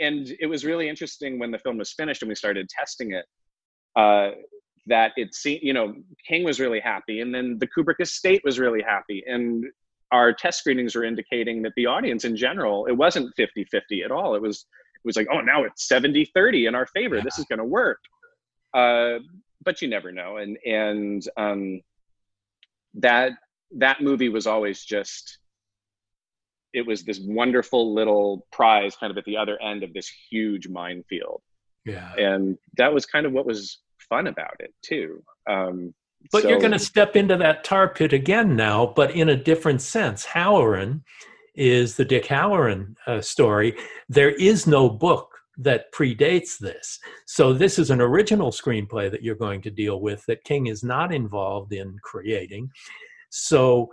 [0.00, 3.24] and it was really interesting when the film was finished and we started testing it.
[3.94, 4.32] Uh,
[4.86, 5.94] that it seemed, you know,
[6.28, 9.64] King was really happy, and then the Kubrick estate was really happy, and
[10.10, 14.34] our test screenings were indicating that the audience in general, it wasn't 50-50 at all.
[14.34, 17.16] It was it was like, oh, now it's 70-30 in our favor.
[17.16, 17.22] Yeah.
[17.22, 17.98] This is going to work.
[18.74, 19.20] Uh,
[19.62, 21.80] but you never know, and and um,
[22.94, 23.32] that
[23.76, 25.38] that movie was always just
[26.74, 30.68] it was this wonderful little prize kind of at the other end of this huge
[30.68, 31.40] minefield.
[31.86, 32.12] Yeah.
[32.14, 35.22] And that was kind of what was fun about it too.
[35.48, 35.94] Um,
[36.32, 39.36] but so, you're going to step into that tar pit again now, but in a
[39.36, 40.26] different sense.
[40.26, 41.02] Hallorann
[41.54, 43.76] is the Dick Hallorann uh, story.
[44.08, 46.98] There is no book that predates this.
[47.26, 50.82] So this is an original screenplay that you're going to deal with that King is
[50.82, 52.70] not involved in creating.
[53.30, 53.90] So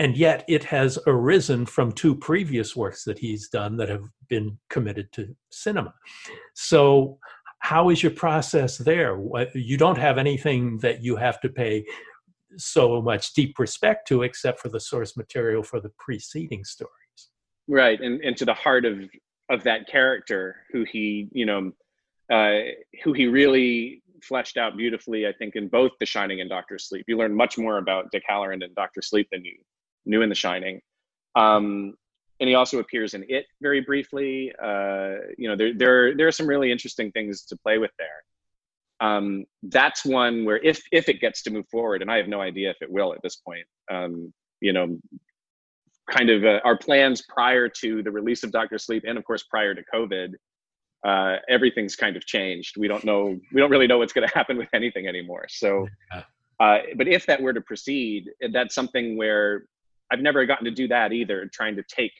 [0.00, 4.58] and yet it has arisen from two previous works that he's done that have been
[4.70, 5.92] committed to cinema.
[6.54, 7.18] So,
[7.58, 9.20] how is your process there?
[9.54, 11.84] You don't have anything that you have to pay
[12.56, 16.94] so much deep respect to, except for the source material for the preceding stories.
[17.68, 19.00] Right, and, and to the heart of
[19.50, 21.72] of that character, who he, you know,
[22.32, 22.70] uh,
[23.02, 25.26] who he really fleshed out beautifully.
[25.26, 28.22] I think in both The Shining and Doctor Sleep, you learn much more about Dick
[28.30, 29.56] Hallorann and Doctor Sleep than you
[30.06, 30.80] knew in The Shining.
[31.34, 31.94] Um,
[32.38, 34.52] and he also appears in It very briefly.
[34.62, 38.22] Uh, you know, there there there are some really interesting things to play with there.
[39.00, 42.40] Um, that's one where if if it gets to move forward, and I have no
[42.40, 43.66] idea if it will at this point.
[43.90, 44.98] Um, you know,
[46.10, 49.44] kind of uh, our plans prior to the release of Doctor Sleep, and of course
[49.44, 50.34] prior to COVID,
[51.06, 52.76] uh, everything's kind of changed.
[52.76, 53.38] We don't know.
[53.52, 55.46] We don't really know what's going to happen with anything anymore.
[55.48, 55.86] So,
[56.60, 59.64] uh, but if that were to proceed, that's something where
[60.12, 61.48] I've never gotten to do that either.
[61.52, 62.12] Trying to take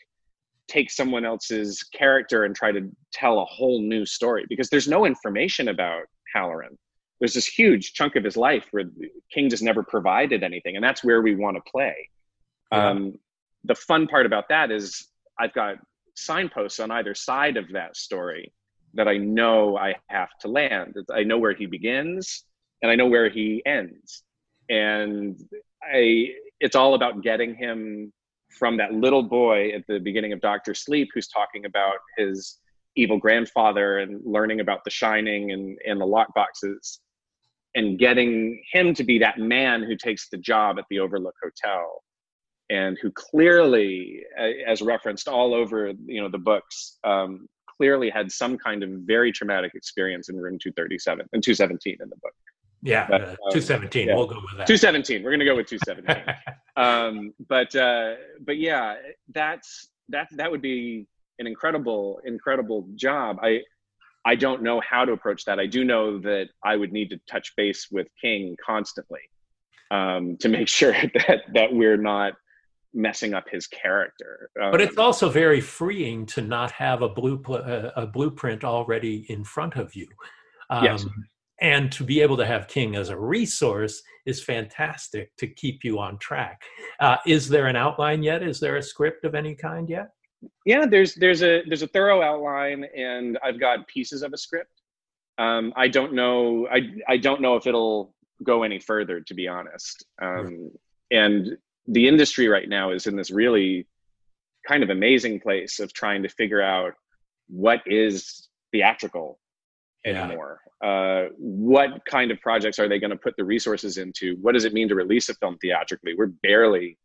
[0.68, 5.04] take someone else's character and try to tell a whole new story because there's no
[5.04, 6.76] information about Hallorann.
[7.18, 8.84] There's this huge chunk of his life where
[9.34, 12.08] King just never provided anything, and that's where we want to play.
[12.72, 13.18] Um,
[13.64, 15.76] the fun part about that is I've got
[16.14, 18.52] signposts on either side of that story
[18.94, 20.96] that I know I have to land.
[21.12, 22.44] I know where he begins
[22.82, 24.24] and I know where he ends.
[24.68, 25.38] And
[25.82, 26.28] I
[26.60, 28.12] it's all about getting him
[28.58, 32.58] from that little boy at the beginning of Doctor Sleep who's talking about his
[32.96, 37.00] evil grandfather and learning about the shining and, and the lock boxes
[37.74, 42.02] and getting him to be that man who takes the job at the Overlook Hotel
[42.70, 44.22] and who clearly,
[44.66, 49.32] as referenced all over you know the books, um, clearly had some kind of very
[49.32, 52.32] traumatic experience in room 237 and 217 in the book.
[52.82, 54.08] Yeah, but, uh, um, 217.
[54.08, 54.14] Yeah.
[54.14, 54.66] We'll go with that.
[54.66, 55.22] 217.
[55.22, 56.34] We're going to go with 217.
[56.76, 58.94] um, but uh, but yeah,
[59.34, 61.06] that's that that would be
[61.38, 63.38] an incredible incredible job.
[63.42, 63.62] I
[64.24, 65.58] I don't know how to approach that.
[65.58, 69.20] I do know that I would need to touch base with King constantly
[69.90, 72.34] um, to make sure that that we're not
[72.92, 74.50] messing up his character.
[74.60, 77.42] Um, but it's also very freeing to not have a blue
[77.96, 80.08] a blueprint already in front of you.
[80.70, 81.04] Um, yes
[81.60, 85.98] and to be able to have king as a resource is fantastic to keep you
[85.98, 86.62] on track.
[87.00, 88.42] Uh, is there an outline yet?
[88.42, 90.10] Is there a script of any kind yet?
[90.64, 94.72] Yeah there's there's a there's a thorough outline and i've got pieces of a script.
[95.36, 99.46] Um, i don't know i i don't know if it'll go any further to be
[99.46, 100.04] honest.
[100.22, 100.70] Um,
[101.10, 103.86] and the industry right now is in this really
[104.66, 106.92] kind of amazing place of trying to figure out
[107.48, 109.38] what is theatrical
[110.04, 114.36] anymore uh, what kind of projects are they going to put the resources into?
[114.40, 116.14] What does it mean to release a film theatrically?
[116.14, 116.96] We're barely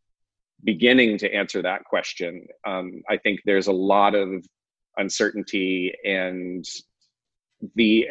[0.64, 2.46] beginning to answer that question.
[2.66, 4.44] Um, I think there's a lot of
[4.96, 6.64] uncertainty and
[7.74, 8.08] the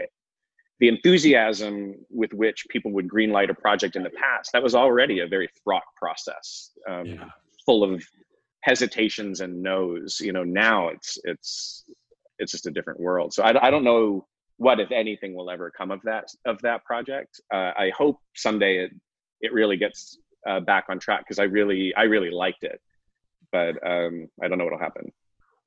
[0.80, 5.20] the enthusiasm with which people would greenlight a project in the past that was already
[5.20, 7.30] a very fraught process um, yeah.
[7.66, 8.04] full of
[8.62, 10.20] hesitations and no's.
[10.20, 11.86] You know now it's it's
[12.40, 13.34] it's just a different world.
[13.34, 16.84] So I, I don't know what if anything will ever come of that of that
[16.84, 17.40] project.
[17.54, 18.92] Uh, i hope someday it
[19.42, 22.80] it really gets uh, back on track because i really i really liked it.
[23.52, 25.12] But um, i don't know what'll happen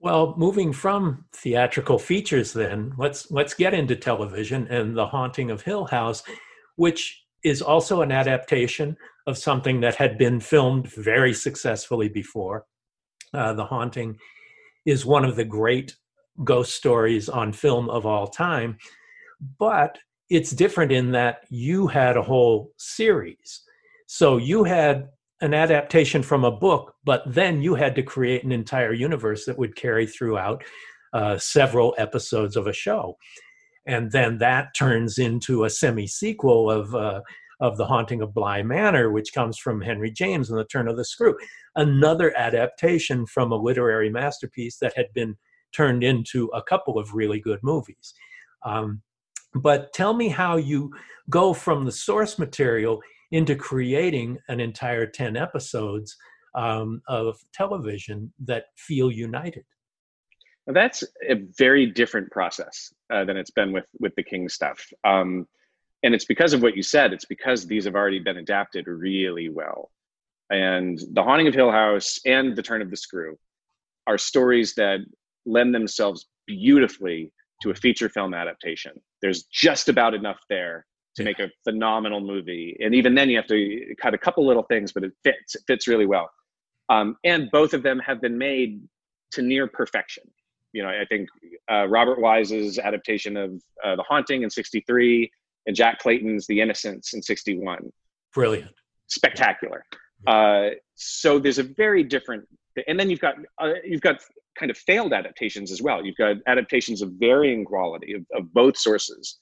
[0.00, 5.62] well moving from theatrical features then let's let's get into television and the haunting of
[5.62, 6.22] hill house
[6.76, 12.66] which is also an adaptation of something that had been filmed very successfully before.
[13.34, 14.18] Uh, the Haunting
[14.86, 15.94] is one of the great
[16.44, 18.78] ghost stories on film of all time,
[19.58, 19.98] but
[20.30, 23.62] it's different in that you had a whole series.
[24.06, 25.08] So you had
[25.40, 29.58] an adaptation from a book, but then you had to create an entire universe that
[29.58, 30.64] would carry throughout
[31.12, 33.16] uh, several episodes of a show.
[33.86, 37.22] And then that turns into a semi sequel of, uh,
[37.60, 40.96] of The Haunting of Bly Manor, which comes from Henry James and The Turn of
[40.96, 41.36] the Screw,
[41.76, 45.36] another adaptation from a literary masterpiece that had been
[45.74, 48.12] turned into a couple of really good movies.
[48.64, 49.02] Um,
[49.54, 50.92] but tell me how you
[51.30, 56.16] go from the source material into creating an entire 10 episodes
[56.54, 59.64] um, of television that feel united.
[60.66, 65.46] That's a very different process uh, than it's been with with the King stuff, um,
[66.02, 67.14] and it's because of what you said.
[67.14, 69.90] It's because these have already been adapted really well,
[70.50, 73.38] and the Haunting of Hill House and the Turn of the Screw
[74.06, 75.00] are stories that
[75.46, 78.92] lend themselves beautifully to a feature film adaptation.
[79.22, 80.84] There's just about enough there
[81.18, 82.76] to make a phenomenal movie.
[82.80, 85.56] And even then, you have to cut a couple little things, but it fits.
[85.56, 86.30] It fits really well.
[86.88, 88.80] Um, and both of them have been made
[89.32, 90.24] to near perfection.
[90.72, 91.28] You know, I think
[91.70, 95.30] uh, Robert Wise's adaptation of uh, The Haunting in '63
[95.66, 97.90] and Jack Clayton's The Innocents in '61.
[98.32, 98.70] Brilliant.
[99.08, 99.84] Spectacular.
[100.26, 102.46] Uh, so there's a very different,
[102.86, 104.20] and then you've got uh, you've got
[104.56, 106.04] kind of failed adaptations as well.
[106.04, 109.38] You've got adaptations of varying quality of, of both sources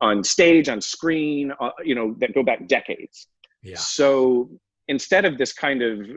[0.00, 3.28] on stage, on screen, uh, you know, that go back decades.
[3.62, 3.76] Yeah.
[3.76, 4.50] So
[4.86, 6.08] instead of this kind of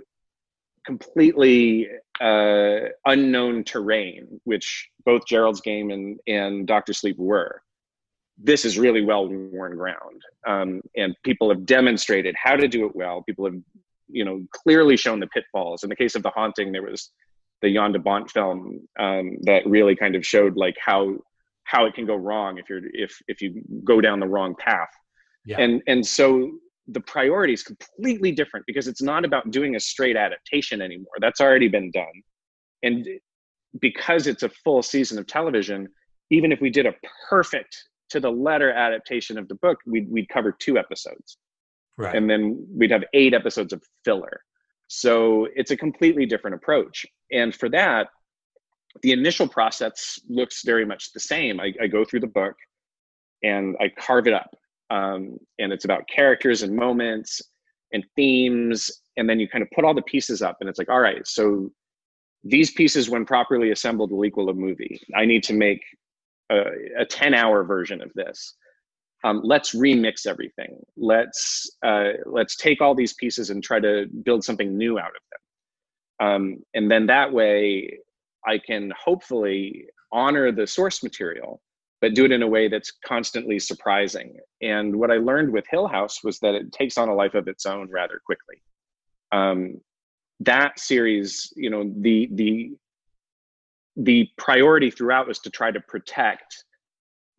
[0.85, 1.87] completely
[2.19, 7.61] uh, unknown terrain, which both Gerald's Game and, and Doctor Sleep were,
[8.43, 10.21] this is really well worn ground.
[10.47, 13.21] Um, and people have demonstrated how to do it well.
[13.23, 13.59] People have,
[14.07, 15.83] you know, clearly shown the pitfalls.
[15.83, 17.11] In the case of The Haunting, there was
[17.61, 21.17] the Jan de Bont film um, that really kind of showed like how
[21.71, 24.89] how it can go wrong if you're if if you go down the wrong path.
[25.45, 25.59] Yeah.
[25.59, 26.51] and and so
[26.87, 31.13] the priority is completely different because it's not about doing a straight adaptation anymore.
[31.19, 32.17] That's already been done.
[32.83, 33.07] And
[33.79, 35.87] because it's a full season of television
[36.29, 36.93] even if we did a
[37.29, 37.75] perfect
[38.09, 41.37] to the letter adaptation of the book we'd, we'd cover two episodes.
[41.97, 42.15] Right.
[42.15, 44.41] and then we'd have eight episodes of filler.
[44.87, 47.05] So it's a completely different approach.
[47.31, 48.07] And for that
[49.01, 51.59] the initial process looks very much the same.
[51.59, 52.55] I, I go through the book
[53.43, 54.49] and I carve it up.
[54.89, 57.41] Um, and it's about characters and moments
[57.93, 58.91] and themes.
[59.17, 61.25] And then you kind of put all the pieces up and it's like, all right,
[61.25, 61.71] so
[62.43, 64.99] these pieces, when properly assembled, will equal a movie.
[65.15, 65.81] I need to make
[66.51, 66.63] a,
[66.99, 68.55] a 10 hour version of this.
[69.23, 70.75] Um, let's remix everything.
[70.97, 75.21] Let's uh, let's take all these pieces and try to build something new out of
[75.29, 76.27] them.
[76.27, 77.99] Um, and then that way,
[78.45, 81.61] I can hopefully honor the source material,
[82.01, 84.37] but do it in a way that's constantly surprising.
[84.61, 87.47] And what I learned with Hill House was that it takes on a life of
[87.47, 88.61] its own rather quickly.
[89.31, 89.81] Um,
[90.41, 92.71] that series, you know, the the
[93.97, 96.63] the priority throughout was to try to protect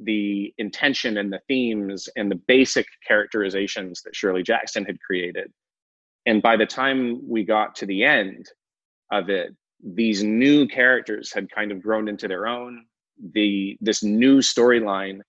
[0.01, 5.53] the intention and the themes and the basic characterizations that Shirley Jackson had created.
[6.27, 8.47] And by the time we got to the end
[9.11, 12.87] of it, these new characters had kind of grown into their own.
[13.35, 15.21] The this new storyline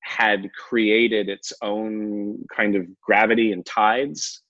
[0.00, 4.42] had created its own kind of gravity and tides,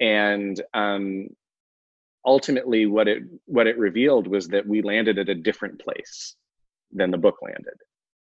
[0.00, 1.28] and um,
[2.24, 6.36] ultimately, what it what it revealed was that we landed at a different place
[6.92, 7.74] than the book landed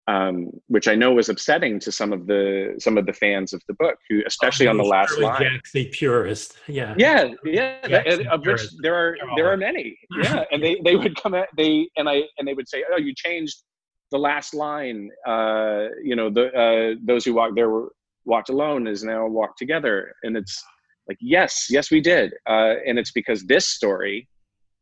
[0.08, 3.62] um, which I know was upsetting to some of the some of the fans of
[3.68, 5.60] the book, who especially oh, on the last line.
[5.74, 7.76] A purist, yeah, yeah, yeah.
[7.86, 10.44] That, of which there are there are many, yeah.
[10.50, 13.14] and they they would come at they and I and they would say, oh, you
[13.14, 13.62] changed
[14.10, 15.10] the last line.
[15.26, 17.92] Uh, you know, the uh, those who walked there were
[18.24, 20.64] walked alone is now walked together, and it's
[21.06, 24.26] like yes, yes, we did, uh, and it's because this story,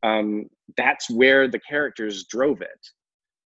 [0.05, 0.47] um,
[0.77, 2.89] that's where the characters drove it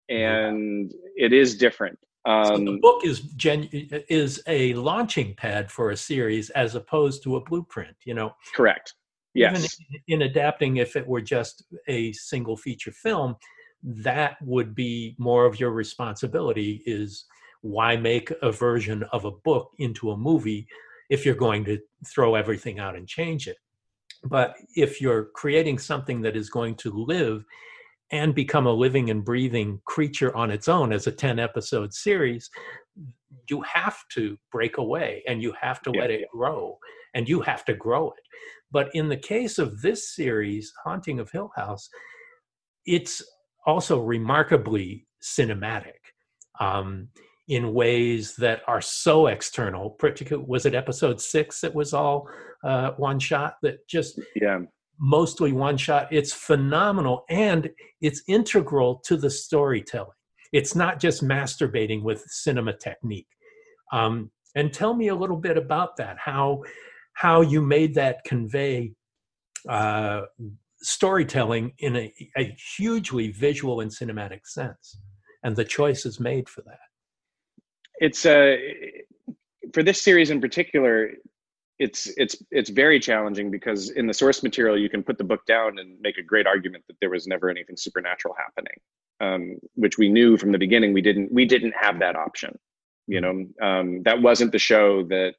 [0.08, 1.98] and it is different.
[2.24, 7.22] Um, so the book is gen- is a launching pad for a series as opposed
[7.24, 7.96] to a blueprint.
[8.04, 8.94] You know, correct.
[9.34, 9.78] Yes.
[10.08, 13.36] Even in adapting, if it were just a single feature film,
[13.82, 16.82] that would be more of your responsibility.
[16.86, 17.24] Is
[17.60, 20.66] why make a version of a book into a movie
[21.10, 23.56] if you're going to throw everything out and change it?
[24.24, 27.44] But if you're creating something that is going to live
[28.10, 32.48] and become a living and breathing creature on its own as a 10 episode series,
[33.50, 36.78] you have to break away and you have to Yeah, let it grow
[37.14, 38.24] and you have to grow it.
[38.70, 41.88] But in the case of this series, Haunting of Hill House,
[42.86, 43.22] it's
[43.66, 46.00] also remarkably cinematic
[46.60, 47.08] um,
[47.48, 49.90] in ways that are so external.
[49.90, 52.28] Particularly, was it episode six that was all
[52.64, 54.60] uh, one shot that just Yeah.
[54.98, 56.08] Mostly one shot.
[56.10, 57.70] It's phenomenal and
[58.00, 60.10] it's integral to the storytelling.
[60.52, 63.28] It's not just masturbating with cinema technique.
[63.92, 66.16] Um, and tell me a little bit about that.
[66.18, 66.62] How
[67.12, 68.92] how you made that convey
[69.68, 70.22] uh,
[70.80, 74.98] storytelling in a, a hugely visual and cinematic sense,
[75.42, 76.78] and the choices made for that.
[78.00, 78.56] it's uh
[79.74, 81.10] for this series in particular
[81.78, 85.44] it's it's it's very challenging because in the source material you can put the book
[85.46, 88.74] down and make a great argument that there was never anything supernatural happening
[89.20, 92.56] um, which we knew from the beginning we didn't we didn't have that option
[93.08, 93.46] you know?
[93.60, 95.34] Um, that wasn't the show that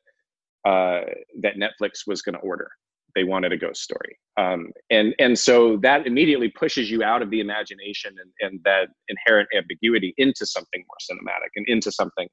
[0.67, 1.01] uh,
[1.41, 2.69] that netflix was going to order.
[3.15, 4.19] They wanted a ghost story.
[4.37, 8.89] Um, and and so that immediately pushes you out of the imagination and, and that
[9.07, 12.27] inherent ambiguity into something more cinematic and into something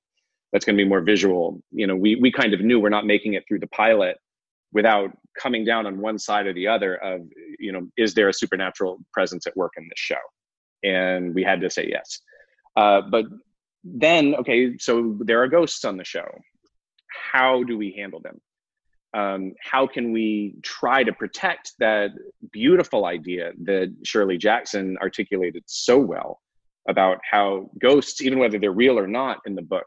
[0.52, 1.60] that's going to be more visual.
[1.70, 4.16] You know we we kind of knew we're not making it through the pilot
[4.72, 7.20] without coming down on one side or the other of
[7.58, 10.16] you know is there a supernatural presence at work in this show?
[10.82, 12.20] And we had to say yes.
[12.76, 13.24] Uh, but
[13.84, 16.26] then okay so there are ghosts on the show.
[17.32, 18.40] How do we handle them?
[19.14, 22.10] Um, how can we try to protect that
[22.52, 26.40] beautiful idea that shirley jackson articulated so well
[26.86, 29.86] about how ghosts even whether they're real or not in the book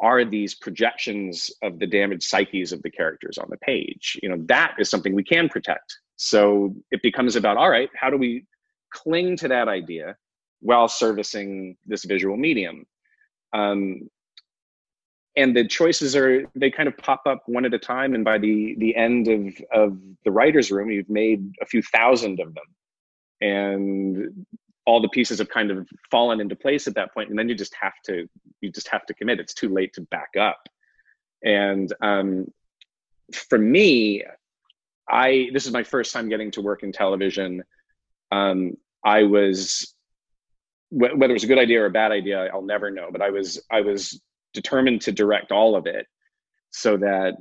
[0.00, 4.18] are these projections of the damaged psyches of the characters on the page?
[4.22, 5.96] You know that is something we can protect.
[6.16, 8.46] So it becomes about all right how do we
[8.92, 10.16] cling to that idea
[10.60, 12.86] while servicing this visual medium?
[13.52, 14.08] Um,
[15.36, 18.14] and the choices are they kind of pop up one at a time.
[18.14, 22.40] And by the the end of of the writers room you've made a few thousand
[22.40, 22.64] of them.
[23.40, 24.46] And
[24.86, 27.54] all the pieces have kind of fallen into place at that point and then you
[27.54, 28.28] just have to
[28.60, 29.40] you just have to commit.
[29.40, 30.68] It's too late to back up.
[31.42, 32.46] And um,
[33.32, 34.22] for me
[35.08, 37.62] i this is my first time getting to work in television.
[38.32, 39.94] Um, i was
[40.90, 43.22] wh- whether it was a good idea or a bad idea i'll never know but
[43.22, 44.20] i was i was
[44.52, 46.06] determined to direct all of it
[46.70, 47.34] so that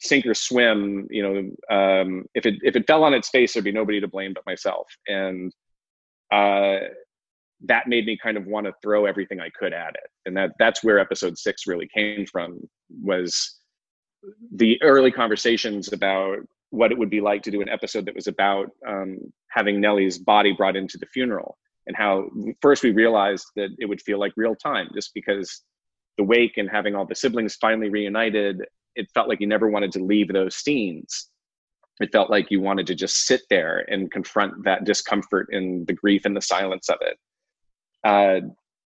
[0.00, 3.64] sink or swim you know um, if it if it fell on its face there'd
[3.64, 4.86] be nobody to blame but myself.
[5.06, 5.52] And
[6.32, 6.78] uh,
[7.62, 10.10] that made me kind of want to throw everything I could at it.
[10.26, 12.60] And that that's where episode six really came from
[13.02, 13.56] was
[14.54, 16.38] the early conversations about
[16.70, 19.18] what it would be like to do an episode that was about um,
[19.48, 21.56] having Nellie's body brought into the funeral
[21.86, 22.28] and how
[22.60, 25.62] first we realized that it would feel like real time just because
[26.18, 28.60] the wake and having all the siblings finally reunited,
[28.94, 31.30] it felt like you never wanted to leave those scenes
[32.00, 35.92] it felt like you wanted to just sit there and confront that discomfort and the
[35.92, 37.18] grief and the silence of it.
[38.04, 38.46] Uh,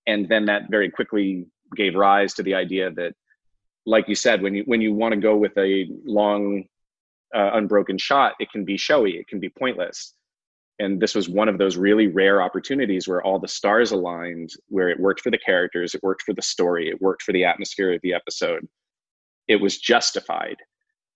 [0.06, 3.14] and then that very quickly gave rise to the idea that
[3.86, 6.64] like you said when you when you want to go with a long
[7.34, 10.14] uh, unbroken shot it can be showy it can be pointless.
[10.80, 14.88] And this was one of those really rare opportunities where all the stars aligned where
[14.88, 17.92] it worked for the characters it worked for the story it worked for the atmosphere
[17.92, 18.66] of the episode.
[19.46, 20.56] It was justified.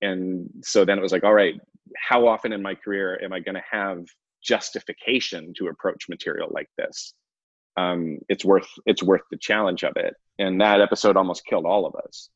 [0.02, 1.54] And so then it was like all right
[2.08, 3.98] how often in my career am i going to have
[4.42, 7.14] justification to approach material like this
[7.76, 11.86] um, it's worth it's worth the challenge of it and that episode almost killed all
[11.86, 12.28] of us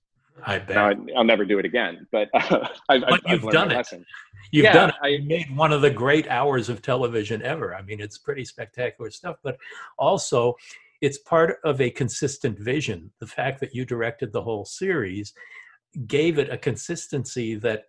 [0.45, 0.77] I bet.
[0.77, 3.71] now I, will never do it again but uh, I've, But I've, you've I've done
[3.71, 3.77] it.
[3.77, 4.05] lesson.
[4.51, 4.95] You've Yeah, done it.
[5.03, 7.75] I- You made one of the great hours of television ever.
[7.75, 9.57] I mean, it's pretty spectacular stuff, but
[9.99, 10.55] also
[11.01, 13.11] it's part of a consistent vision.
[13.19, 15.33] The fact that you directed the whole series
[16.07, 17.85] gave it a consistency that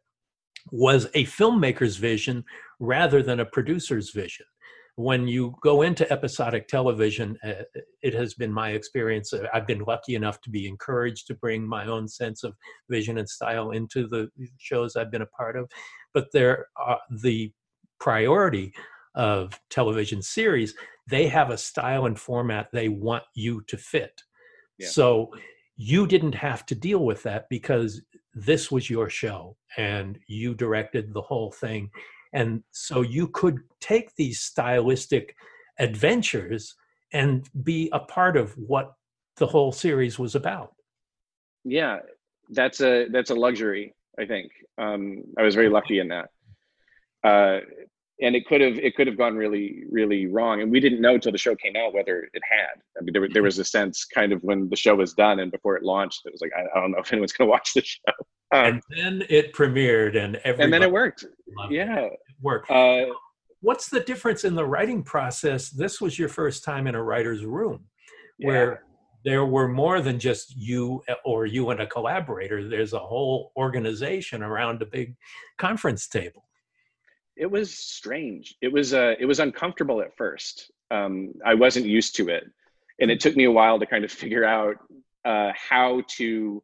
[0.72, 2.44] was a filmmaker's vision
[2.80, 4.46] rather than a producer's vision.
[4.96, 7.64] When you go into episodic television, uh,
[8.04, 9.34] it has been my experience.
[9.34, 12.54] uh, I've been lucky enough to be encouraged to bring my own sense of
[12.90, 15.68] vision and style into the shows I've been a part of.
[16.14, 17.52] But there, are, the
[18.00, 18.74] priority
[19.16, 20.76] of television series,
[21.10, 24.22] they have a style and format they want you to fit.
[24.78, 24.90] Yeah.
[24.90, 25.32] So
[25.76, 28.02] you didn't have to deal with that because
[28.34, 31.90] this was your show and you directed the whole thing.
[32.34, 35.36] And so you could take these stylistic
[35.80, 36.76] adventures
[37.12, 38.94] and be a part of what
[39.38, 40.74] the whole series was about.
[41.64, 42.00] yeah
[42.50, 46.30] that's a that's a luxury i think um, i was very lucky in that
[47.24, 47.60] uh,
[48.24, 50.62] and it could have it could have gone really really wrong.
[50.62, 52.82] And we didn't know until the show came out whether it had.
[52.98, 55.52] I mean there, there was a sense kind of when the show was done and
[55.52, 57.74] before it launched it was like i, I don't know if anyone's going to watch
[57.74, 58.00] the show.
[58.52, 61.26] Um, and then it premiered and everything and then it worked.
[61.70, 62.72] yeah it, it worked.
[62.72, 63.08] Uh,
[63.62, 65.70] what's the difference in the writing process?
[65.70, 67.86] This was your first time in a writer's room
[68.40, 68.78] where yeah.
[69.32, 72.68] there were more than just you or you and a collaborator.
[72.68, 75.16] There's a whole organization around a big
[75.58, 76.44] conference table
[77.36, 78.56] it was strange.
[78.62, 80.72] It was uh, it was uncomfortable at first.
[80.92, 82.44] Um, I wasn't used to it,
[83.00, 84.78] and it took me a while to kind of figure out
[85.26, 86.64] uh, how to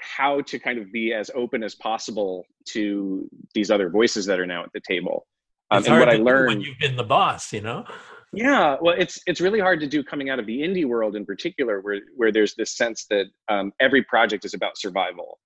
[0.00, 4.46] how to kind of be as open as possible to these other voices that are
[4.46, 5.26] now at the table.
[5.70, 7.84] Um, and what I learned when you've been the boss, you know.
[8.32, 11.24] Yeah, well, it's it's really hard to do coming out of the indie world in
[11.24, 15.38] particular, where where there's this sense that um, every project is about survival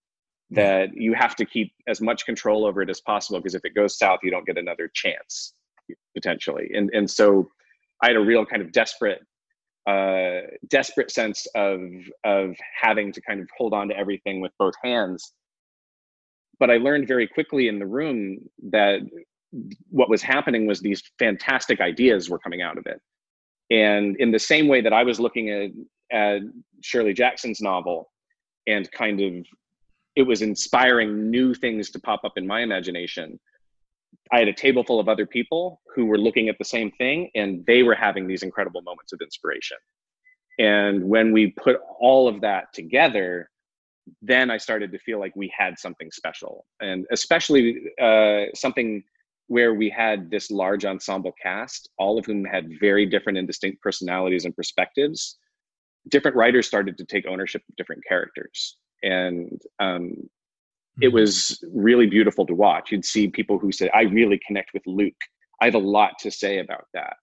[0.50, 3.74] that you have to keep as much control over it as possible because if it
[3.74, 5.52] goes south you don't get another chance
[6.14, 6.70] potentially.
[6.74, 7.48] And and so
[8.02, 9.20] i had a real kind of desperate
[9.86, 11.80] uh desperate sense of
[12.24, 15.32] of having to kind of hold on to everything with both hands.
[16.58, 18.38] But i learned very quickly in the room
[18.70, 19.00] that
[19.90, 23.00] what was happening was these fantastic ideas were coming out of it.
[23.70, 25.70] And in the same way that i was looking at
[26.10, 26.40] at
[26.82, 28.10] shirley jackson's novel
[28.66, 29.46] and kind of
[30.18, 33.38] it was inspiring new things to pop up in my imagination.
[34.32, 37.30] I had a table full of other people who were looking at the same thing
[37.36, 39.76] and they were having these incredible moments of inspiration.
[40.58, 43.48] And when we put all of that together,
[44.20, 49.04] then I started to feel like we had something special, and especially uh, something
[49.46, 53.80] where we had this large ensemble cast, all of whom had very different and distinct
[53.82, 55.38] personalities and perspectives.
[56.08, 60.12] Different writers started to take ownership of different characters and um,
[61.00, 61.14] it mm-hmm.
[61.14, 62.90] was really beautiful to watch.
[62.90, 65.14] You'd see people who said, "I really connect with Luke.
[65.60, 67.16] I have a lot to say about that,"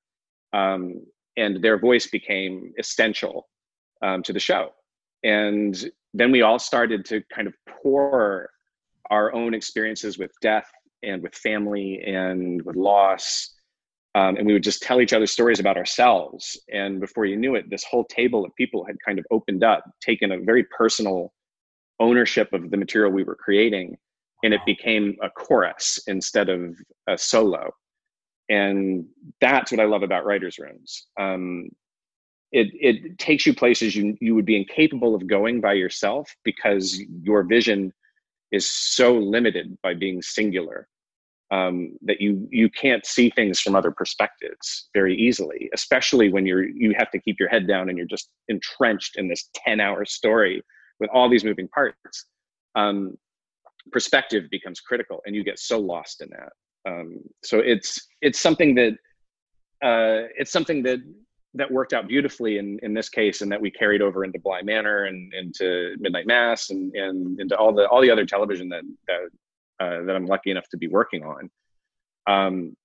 [0.53, 1.05] um,
[1.37, 3.47] and their voice became essential
[4.01, 4.71] um, to the show.
[5.23, 8.49] And then we all started to kind of pour
[9.09, 10.69] our own experiences with death
[11.03, 13.51] and with family and with loss.
[14.15, 16.57] Um, and we would just tell each other stories about ourselves.
[16.71, 19.83] And before you knew it, this whole table of people had kind of opened up,
[20.01, 21.33] taken a very personal
[21.99, 23.97] ownership of the material we were creating
[24.43, 26.75] and it became a chorus instead of
[27.07, 27.71] a solo.
[28.49, 29.05] And
[29.41, 31.07] that's what i love about writers rooms.
[31.19, 31.69] Um,
[32.51, 37.01] it, it takes you places you, you would be incapable of going by yourself because
[37.23, 37.91] your vision
[38.51, 40.87] is so limited by being singular
[41.51, 46.67] um, that you you can't see things from other perspectives very easily especially when you're
[46.67, 50.05] you have to keep your head down and you're just entrenched in this 10 hour
[50.05, 50.63] story
[50.99, 52.25] with all these moving parts,
[52.75, 53.17] um,
[53.91, 56.51] perspective becomes critical, and you get so lost in that.
[56.87, 58.93] Um, so it's it's something that
[59.83, 60.99] uh, it's something that
[61.55, 64.61] that worked out beautifully in in this case, and that we carried over into Bly
[64.61, 68.83] Manor and into Midnight Mass and and into all the all the other television that
[69.07, 71.49] that uh, that I'm lucky enough to be working on.
[72.27, 72.75] Um,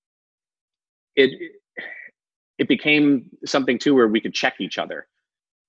[1.16, 1.30] it
[2.58, 5.06] it became something too where we could check each other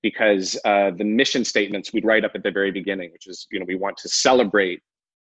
[0.04, 3.60] because uh, the mission statements we'd write up at the very beginning, which is, you
[3.60, 4.82] know, we want to celebrate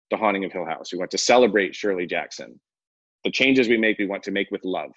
[0.10, 0.92] the haunting of Hill House.
[0.92, 2.60] We want to celebrate Shirley Jackson.
[3.24, 4.92] The changes we make, we want to make with love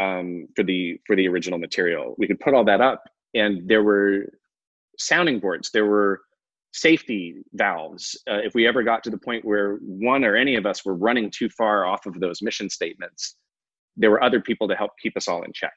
[0.00, 2.14] um, for the for the original material.
[2.16, 3.04] We could put all that up,
[3.34, 4.26] and there were
[4.98, 5.70] sounding boards.
[5.70, 6.22] There were
[6.72, 8.18] safety valves.
[8.28, 10.94] Uh, if we ever got to the point where one or any of us were
[10.94, 13.36] running too far off of those mission statements,
[13.98, 15.74] there were other people to help keep us all in check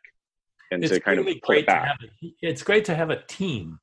[0.72, 1.98] and it's to kind really of pull it back.
[2.02, 3.80] A, it's great to have a team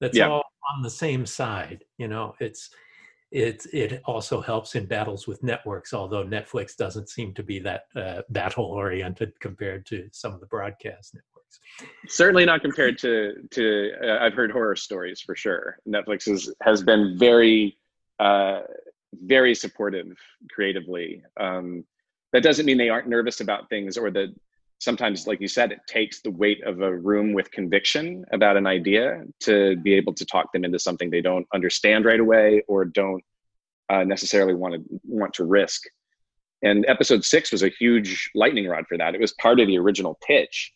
[0.00, 0.28] that's yeah.
[0.28, 1.84] all on the same side.
[1.98, 2.70] You know, it's
[3.30, 5.92] it it also helps in battles with networks.
[5.92, 10.46] Although Netflix doesn't seem to be that uh, battle oriented compared to some of the
[10.46, 11.60] broadcast networks.
[12.08, 15.78] Certainly not compared to to uh, I've heard horror stories for sure.
[15.88, 17.78] Netflix is, has been very
[18.18, 18.60] uh,
[19.24, 20.08] very supportive
[20.50, 21.22] creatively.
[21.38, 21.84] Um,
[22.32, 24.34] that doesn't mean they aren't nervous about things or that
[24.82, 28.66] sometimes like you said it takes the weight of a room with conviction about an
[28.66, 32.84] idea to be able to talk them into something they don't understand right away or
[32.84, 33.22] don't
[33.90, 35.82] uh, necessarily want to want to risk.
[36.64, 39.14] And episode six was a huge lightning rod for that.
[39.14, 40.72] It was part of the original pitch.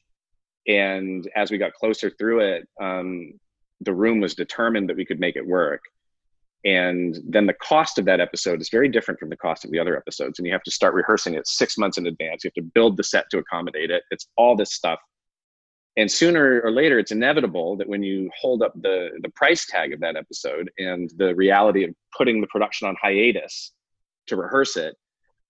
[0.68, 3.32] And as we got closer through it um,
[3.80, 5.82] the room was determined that we could make it work
[6.66, 9.78] and then the cost of that episode is very different from the cost of the
[9.78, 12.62] other episodes and you have to start rehearsing it six months in advance you have
[12.64, 14.98] to build the set to accommodate it it's all this stuff
[15.96, 19.92] and sooner or later it's inevitable that when you hold up the the price tag
[19.94, 23.72] of that episode and the reality of putting the production on hiatus
[24.26, 24.94] to rehearse it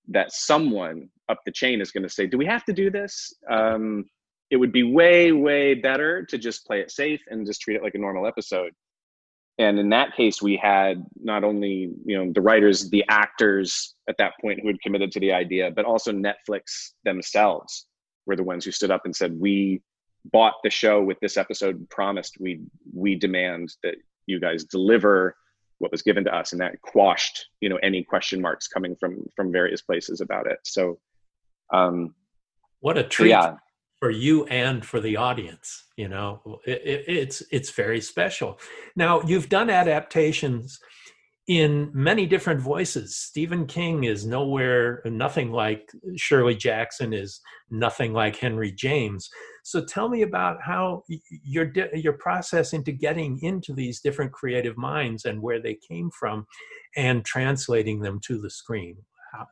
[0.09, 3.35] that someone up the chain is going to say, "Do we have to do this?"
[3.49, 4.05] Um,
[4.51, 7.83] it would be way, way better to just play it safe and just treat it
[7.83, 8.73] like a normal episode.
[9.59, 14.17] And in that case, we had not only you know the writers, the actors at
[14.19, 17.87] that point who had committed to the idea, but also Netflix themselves
[18.27, 19.81] were the ones who stood up and said, "We
[20.33, 22.61] bought the show with this episode, promised we
[22.93, 23.95] we demand that
[24.27, 25.37] you guys deliver
[25.79, 26.53] what was given to us.
[26.53, 30.59] And that quashed you know any question marks coming from from various places about it.
[30.65, 30.99] So
[31.73, 32.15] um
[32.81, 33.57] what a treat yeah.
[34.01, 38.59] For you and for the audience you know it, it, it's it's very special
[38.95, 40.79] now you've done adaptations
[41.47, 43.17] in many different voices.
[43.17, 47.41] Stephen King is nowhere, nothing like Shirley Jackson is
[47.71, 49.31] nothing like Henry James.
[49.63, 51.05] So tell me about how
[51.45, 56.47] your your process into getting into these different creative minds and where they came from,
[56.97, 58.97] and translating them to the screen.
[59.33, 59.47] How,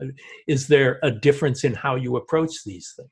[0.49, 3.09] is there a difference in how you approach these things?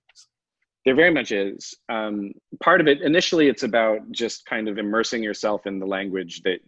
[0.85, 1.75] There very much is.
[1.89, 6.43] Um, part of it initially, it's about just kind of immersing yourself in the language
[6.43, 6.59] that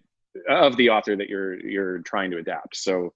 [0.49, 2.77] of the author that you're you're trying to adapt.
[2.77, 3.12] So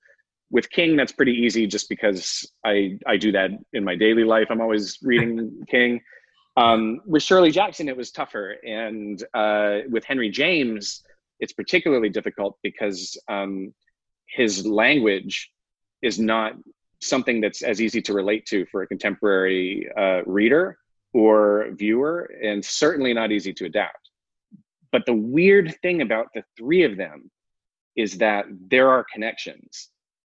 [0.50, 4.48] with King, that's pretty easy just because I I do that in my daily life.
[4.50, 6.00] I'm always reading King.
[6.56, 11.04] Um, with Shirley Jackson, it was tougher, and uh, with Henry James,
[11.38, 13.72] it's particularly difficult because um,
[14.26, 15.52] his language
[16.02, 16.54] is not
[17.00, 20.76] something that's as easy to relate to for a contemporary uh, reader
[21.18, 24.10] or viewer, and certainly not easy to adapt.
[24.92, 27.28] But the weird thing about the three of them
[27.96, 29.88] is that there are connections.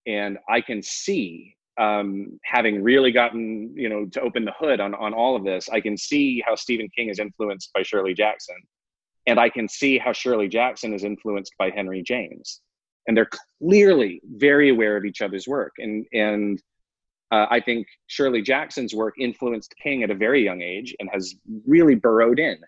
[0.07, 4.95] And I can see, um, having really gotten, you know, to open the hood on,
[4.95, 8.55] on all of this, I can see how Stephen King is influenced by Shirley Jackson.
[9.27, 12.61] And I can see how Shirley Jackson is influenced by Henry James.
[13.09, 13.31] And they're
[13.61, 15.73] clearly very aware of each other's work.
[15.79, 16.63] And, and
[17.37, 21.35] uh, I think Shirley Jackson's work influenced King at a very young age and has
[21.67, 22.59] really burrowed in.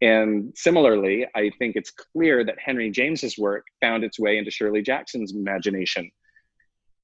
[0.00, 4.82] And similarly, I think it's clear that Henry James's work found its way into Shirley
[4.82, 6.10] Jackson's imagination.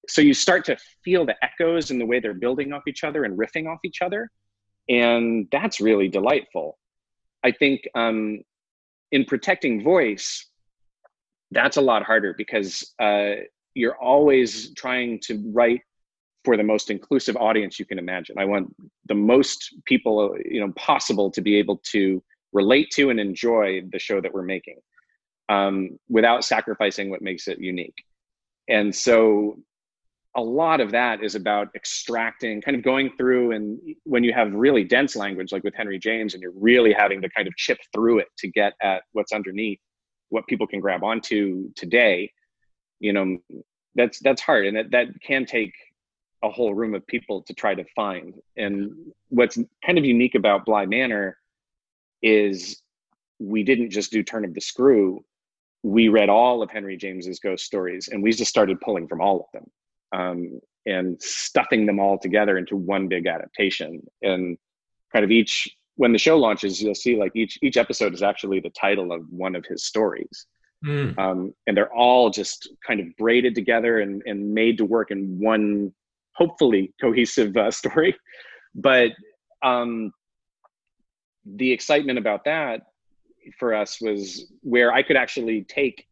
[0.08, 3.24] So you start to feel the echoes and the way they're building off each other
[3.24, 4.30] and riffing off each other.
[4.88, 6.78] And that's really delightful.
[7.42, 8.42] I think um,
[9.10, 10.46] in protecting voice,
[11.50, 13.32] that's a lot harder because uh,
[13.74, 15.80] you're always trying to write
[16.44, 18.36] for the most inclusive audience you can imagine.
[18.38, 18.74] I want
[19.06, 22.22] the most people, you know, possible to be able to
[22.52, 24.78] relate to and enjoy the show that we're making
[25.48, 27.94] um, without sacrificing what makes it unique.
[28.68, 29.58] And so
[30.36, 34.52] a lot of that is about extracting, kind of going through, and when you have
[34.52, 37.78] really dense language, like with Henry James, and you're really having to kind of chip
[37.92, 39.80] through it to get at what's underneath,
[40.28, 42.30] what people can grab onto today,
[43.00, 43.38] you know,
[43.96, 45.72] that's that's hard, and that that can take
[46.42, 48.34] a whole room of people to try to find.
[48.56, 48.92] And
[49.28, 51.36] what's kind of unique about Bly Manor
[52.22, 52.82] is
[53.38, 55.24] we didn't just do Turn of the Screw.
[55.82, 59.40] We read all of Henry James's ghost stories and we just started pulling from all
[59.40, 59.70] of them
[60.12, 64.02] um, and stuffing them all together into one big adaptation.
[64.22, 64.58] And
[65.12, 68.60] kind of each, when the show launches, you'll see like each each episode is actually
[68.60, 70.46] the title of one of his stories.
[70.84, 71.18] Mm.
[71.18, 75.38] Um, and they're all just kind of braided together and, and made to work in
[75.38, 75.92] one
[76.40, 78.16] hopefully cohesive uh, story.
[78.74, 79.12] But
[79.62, 80.12] um,
[81.44, 82.82] the excitement about that
[83.58, 86.06] for us was where I could actually take,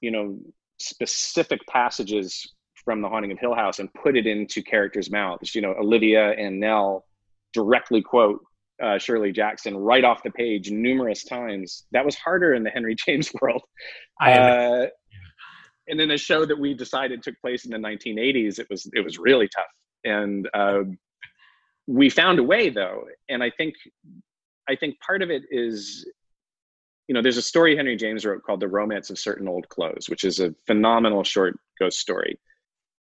[0.00, 0.38] you know,
[0.78, 2.54] specific passages
[2.84, 5.54] from The Haunting of Hill House and put it into characters' mouths.
[5.54, 7.04] You know, Olivia and Nell
[7.52, 8.40] directly quote
[8.82, 11.84] uh, Shirley Jackson right off the page numerous times.
[11.92, 13.62] That was harder in the Henry James world.
[14.20, 14.86] I, Uh,
[15.88, 19.00] and in a show that we decided took place in the 1980s, it was it
[19.04, 19.64] was really tough.
[20.04, 20.82] And uh,
[21.86, 23.74] we found a way though, and I think
[24.68, 26.08] I think part of it is,
[27.08, 30.08] you know, there's a story Henry James wrote called The Romance of Certain Old Clothes,
[30.08, 32.38] which is a phenomenal short ghost story.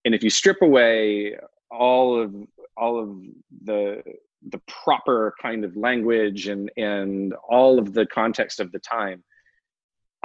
[0.06, 1.38] And if you strip away
[1.72, 2.36] all of
[2.76, 3.18] all of
[3.64, 4.04] the
[4.50, 9.24] the proper kind of language and and all of the context of the time,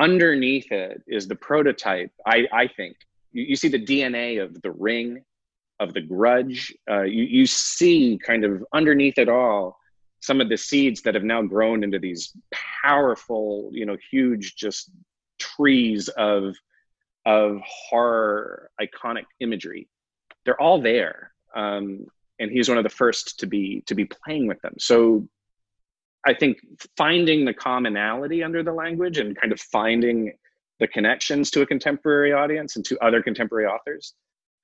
[0.03, 2.11] underneath it is the prototype.
[2.27, 2.97] I I think
[3.33, 5.25] you, you see the DNA of the ring,
[5.81, 6.75] of the grudge.
[6.91, 9.79] Uh, you you see kind of underneath it all
[10.23, 12.33] some of the seeds that have now grown into these
[12.85, 14.91] powerful, you know, huge just
[15.39, 16.55] trees of
[17.27, 19.89] of horror iconic imagery.
[20.45, 21.33] They're all there.
[21.55, 22.07] Um,
[22.41, 24.75] and he's one of the first to be to be playing with them.
[24.79, 25.29] So
[26.25, 26.59] I think
[26.97, 30.33] finding the commonality under the language and kind of finding
[30.79, 34.15] the connections to a contemporary audience and to other contemporary authors,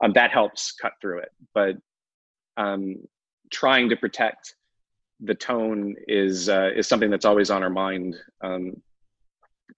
[0.02, 1.30] um, that helps cut through it.
[1.54, 1.76] But
[2.56, 2.96] um,
[3.50, 4.54] trying to protect
[5.20, 8.16] the tone is uh, is something that's always on our mind.
[8.40, 8.80] Um,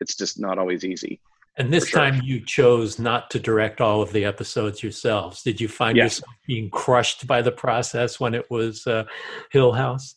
[0.00, 1.20] it's just not always easy.
[1.56, 2.00] And this sure.
[2.00, 5.42] time you chose not to direct all of the episodes yourselves.
[5.42, 6.18] Did you find yes.
[6.18, 9.04] yourself being crushed by the process when it was uh,
[9.50, 10.14] Hill House?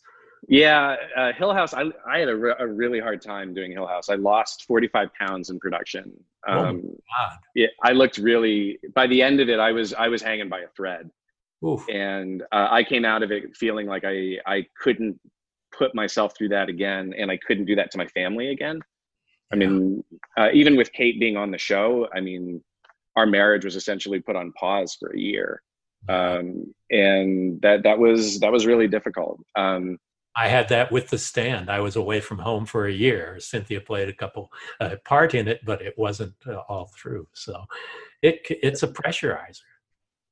[0.48, 1.74] Yeah, uh, Hill House.
[1.74, 4.08] I, I had a, re- a, really hard time doing Hill House.
[4.08, 6.12] I lost 45 pounds in production.
[6.46, 7.38] Oh, um, oh God.
[7.54, 8.78] Yeah, I looked really.
[8.94, 11.10] By the end of it, I was I was hanging by a thread,
[11.64, 11.88] Oof.
[11.88, 15.18] and uh, I came out of it feeling like I I couldn't
[15.76, 18.80] put myself through that again, and I couldn't do that to my family again.
[19.52, 20.02] I mean,
[20.36, 22.62] uh, even with Kate being on the show, I mean,
[23.14, 25.62] our marriage was essentially put on pause for a year,
[26.08, 29.40] um, and that that was that was really difficult.
[29.56, 29.98] Um,
[30.36, 31.70] I had that with the stand.
[31.70, 33.36] I was away from home for a year.
[33.38, 37.28] Cynthia played a couple uh, part in it, but it wasn't uh, all through.
[37.34, 37.64] So
[38.22, 39.60] it it's a pressurizer.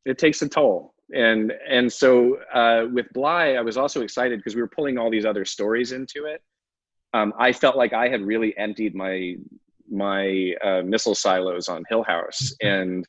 [0.05, 4.57] It takes a toll, and and so uh, with Bly, I was also excited because
[4.57, 6.43] we were pulling all these other stories into it.
[7.15, 9.37] Um, I felt like I had really emptied my
[9.91, 12.67] my uh, missile silos on Hill House, mm-hmm.
[12.67, 13.09] and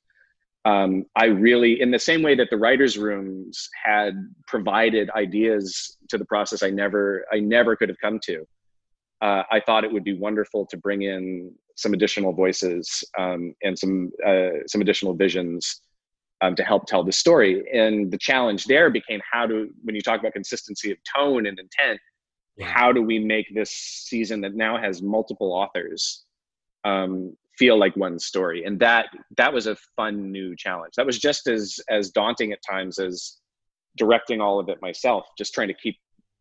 [0.65, 4.13] um, I really, in the same way that the writers' rooms had
[4.47, 8.45] provided ideas to the process, I never, I never could have come to.
[9.21, 13.77] Uh, I thought it would be wonderful to bring in some additional voices um, and
[13.77, 15.81] some uh, some additional visions
[16.41, 17.63] um, to help tell the story.
[17.73, 21.57] And the challenge there became how to, when you talk about consistency of tone and
[21.57, 21.99] intent,
[22.57, 22.67] yeah.
[22.67, 26.25] how do we make this season that now has multiple authors
[26.83, 28.63] um, feel like one story.
[28.65, 30.93] And that that was a fun new challenge.
[30.97, 33.37] That was just as as daunting at times as
[33.97, 35.95] directing all of it myself just trying to keep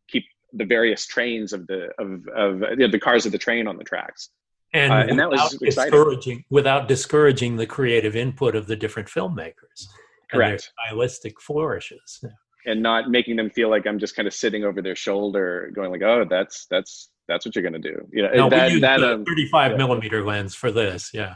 [0.08, 3.66] keep the various trains of the of of you know, the cars of the train
[3.66, 4.30] on the tracks.
[4.74, 9.86] And, uh, and that was discouraging without discouraging the creative input of the different filmmakers
[10.32, 10.72] correct.
[10.86, 12.24] stylistic flourishes.
[12.64, 15.90] And not making them feel like i'm just kind of sitting over their shoulder going
[15.90, 18.06] like oh that's that's that's what you're going to do.
[18.12, 19.76] You know, no, that, we used that, um, 35 yeah.
[19.76, 21.10] millimeter lens for this.
[21.12, 21.34] Yeah.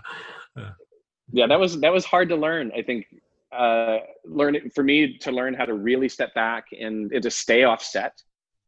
[0.59, 0.71] Uh,
[1.33, 2.71] yeah, that was that was hard to learn.
[2.77, 3.07] I think
[3.53, 7.65] uh, learn for me to learn how to really step back and, and to stay
[7.65, 8.13] offset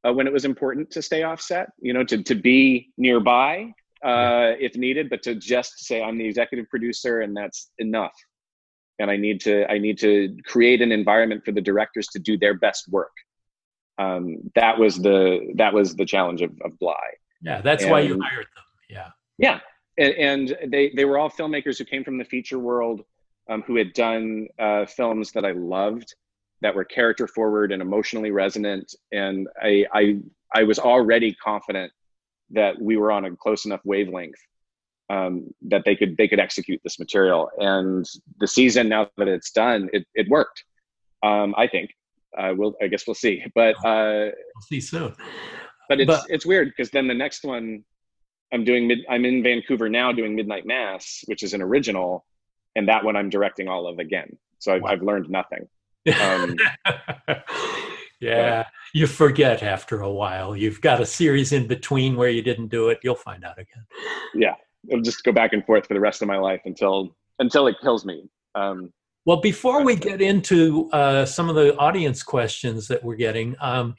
[0.06, 1.70] uh, when it was important to stay offset.
[1.80, 3.72] You know, to to be nearby
[4.04, 8.14] uh, if needed, but to just say I'm the executive producer and that's enough.
[8.98, 12.36] And I need to I need to create an environment for the directors to do
[12.36, 13.12] their best work
[13.98, 16.94] um, that was the that was the challenge of, of Bly.
[17.42, 18.64] Yeah, that's and, why you hired them.
[18.88, 19.60] Yeah, yeah,
[19.98, 23.02] and, and, they they were all filmmakers who came from the feature world,
[23.48, 26.14] um, who had done uh, films that I loved,
[26.62, 30.18] that were character forward and emotionally resonant, and I I
[30.54, 31.92] I was already confident
[32.50, 34.40] that we were on a close enough wavelength
[35.10, 37.50] um, that they could they could execute this material.
[37.58, 38.06] And
[38.38, 40.64] the season now that it's done, it it worked.
[41.22, 41.90] Um, I think
[42.38, 43.42] uh, we'll I guess we'll see.
[43.54, 45.14] But uh, we'll see soon.
[45.88, 47.84] But it's but, it's weird because then the next one
[48.52, 52.24] I'm doing mid I'm in Vancouver now doing Midnight Mass, which is an original,
[52.76, 54.36] and that one I'm directing all of again.
[54.58, 54.90] So I've, wow.
[54.90, 55.68] I've learned nothing.
[56.20, 56.56] Um,
[58.20, 60.56] yeah, but, you forget after a while.
[60.56, 62.98] You've got a series in between where you didn't do it.
[63.02, 63.84] You'll find out again.
[64.34, 64.54] Yeah,
[64.88, 67.76] it'll just go back and forth for the rest of my life until until it
[67.82, 68.24] kills me.
[68.54, 68.92] Um,
[69.28, 73.94] well, before we get into uh, some of the audience questions that we're getting, um,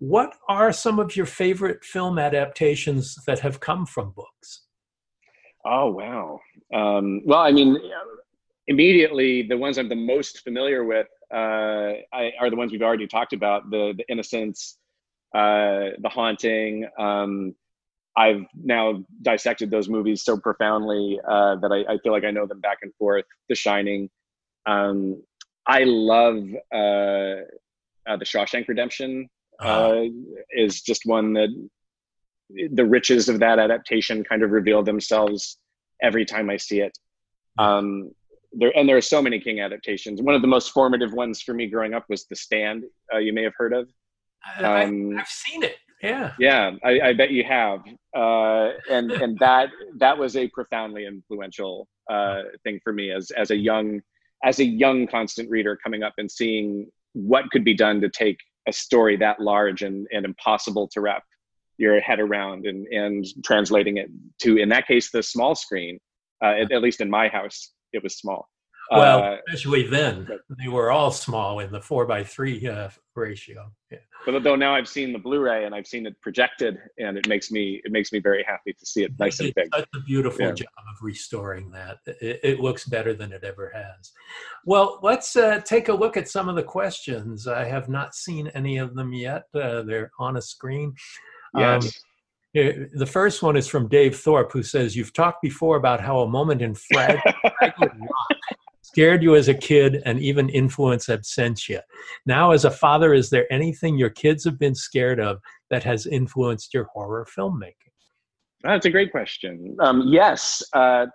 [0.00, 4.66] what are some of your favorite film adaptations that have come from books?
[5.64, 6.40] Oh, wow.
[6.74, 7.78] Um, well, I mean,
[8.66, 13.06] immediately the ones I'm the most familiar with uh, I, are the ones we've already
[13.06, 14.76] talked about the, the Innocents,
[15.34, 16.86] uh, The Haunting.
[16.98, 17.54] Um,
[18.14, 22.46] I've now dissected those movies so profoundly uh, that I, I, feel like I know
[22.46, 23.24] them back and forth.
[23.48, 24.10] The Shining.
[24.66, 25.22] Um,
[25.66, 27.42] I love uh,
[28.06, 29.28] uh, the Shawshank Redemption.
[29.58, 30.02] Uh,
[30.50, 31.48] is just one that
[32.72, 35.56] the riches of that adaptation kind of reveal themselves
[36.02, 36.96] every time I see it.
[37.58, 38.10] Um,
[38.52, 40.22] there and there are so many King adaptations.
[40.22, 42.84] One of the most formative ones for me growing up was The Stand.
[43.12, 43.88] Uh, you may have heard of.
[44.58, 45.76] Um, I, have seen it.
[46.02, 46.32] Yeah.
[46.38, 47.80] Yeah, I, I bet you have.
[48.14, 53.50] Uh, and and that that was a profoundly influential uh, thing for me as as
[53.50, 54.00] a young
[54.44, 58.38] as a young constant reader coming up and seeing what could be done to take
[58.68, 61.22] a story that large and, and impossible to wrap
[61.78, 64.08] your head around and, and translating it
[64.40, 65.98] to in that case the small screen
[66.42, 68.48] uh, at, at, least in my house it was small
[68.90, 70.28] Well, uh, especially then,
[70.62, 73.72] they were all small in the four by three uh, ratio.
[73.90, 73.98] Yeah.
[74.24, 77.50] But though now I've seen the Blu-ray and I've seen it projected, and it makes
[77.50, 79.68] me it makes me very happy to see it nice and big.
[79.74, 80.52] Such a beautiful yeah.
[80.52, 81.98] job of restoring that.
[82.06, 84.12] It, it, looks better than it ever has.
[84.64, 87.46] Well, let's uh, take a look at some of the questions.
[87.46, 89.44] I have not seen any of them yet.
[89.54, 90.94] Uh, they're on a screen.
[91.56, 91.84] Yes.
[91.84, 91.90] Um,
[92.54, 96.28] the first one is from Dave Thorpe, who says, You've talked before about how a
[96.28, 97.30] moment in Fraggle
[97.80, 98.55] Rock
[98.96, 101.82] scared you as a kid and even influence absentia.
[102.24, 105.38] Now, as a father, is there anything your kids have been scared of
[105.68, 107.92] that has influenced your horror filmmaking?
[108.62, 109.76] That's a great question.
[109.80, 110.62] Um, yes.
[110.72, 111.06] Uh,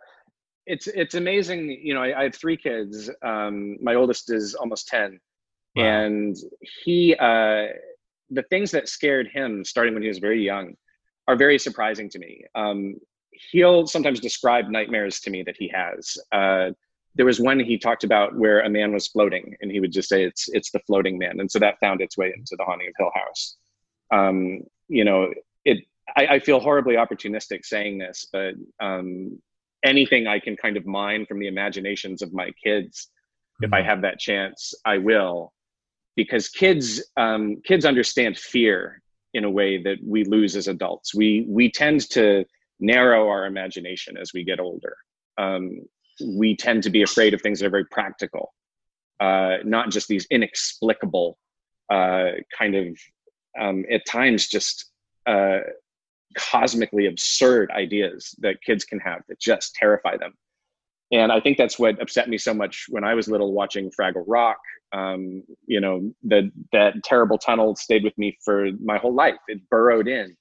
[0.68, 1.72] it's it's amazing.
[1.82, 3.10] You know, I, I have three kids.
[3.24, 5.20] Um, my oldest is almost ten,
[5.76, 5.84] wow.
[5.84, 6.38] and
[6.84, 7.66] he uh,
[8.30, 10.76] the things that scared him starting when he was very young
[11.28, 12.44] are very surprising to me.
[12.54, 12.96] Um,
[13.52, 16.16] he'll sometimes describe nightmares to me that he has.
[16.32, 16.70] Uh,
[17.16, 20.10] there was one he talked about where a man was floating, and he would just
[20.10, 22.88] say it's it's the floating man, and so that found its way into the haunting
[22.88, 23.58] of Hill House.
[24.12, 25.32] Um, you know,
[25.66, 25.80] it.
[26.16, 29.40] I, I, feel horribly opportunistic saying this, but um,
[29.84, 33.66] anything I can kind of mine from the imaginations of my kids, mm-hmm.
[33.66, 33.90] if I mm-hmm.
[33.90, 35.54] have that chance, I will,
[36.16, 39.02] because kids um, kids understand fear
[39.34, 41.16] in a way that we lose as adults.
[41.16, 42.46] We we tend to
[42.80, 44.98] narrow our imagination as we get older.
[45.38, 45.82] Um,
[46.26, 48.54] we tend to be afraid of things that are very practical,
[49.20, 51.38] uh, not just these inexplicable
[51.90, 52.98] uh, kind of
[53.60, 54.92] um, at times just
[55.28, 55.60] uh,
[56.38, 60.34] cosmically absurd ideas that kids can have that just terrify them.
[61.12, 64.24] And I think that's what upset me so much when I was little watching Fraggle
[64.26, 64.58] Rock
[64.94, 69.38] um, you know, that that terrible tunnel stayed with me for my whole life.
[69.48, 70.36] It burrowed in.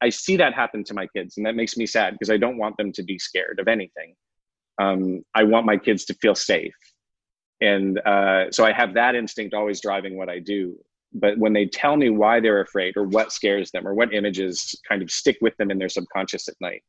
[0.00, 2.58] I see that happen to my kids, and that makes me sad because I don't
[2.58, 4.14] want them to be scared of anything.
[4.78, 6.74] Um, I want my kids to feel safe,
[7.60, 10.76] and uh, so I have that instinct always driving what I do.
[11.12, 14.78] But when they tell me why they're afraid, or what scares them, or what images
[14.88, 16.82] kind of stick with them in their subconscious at night,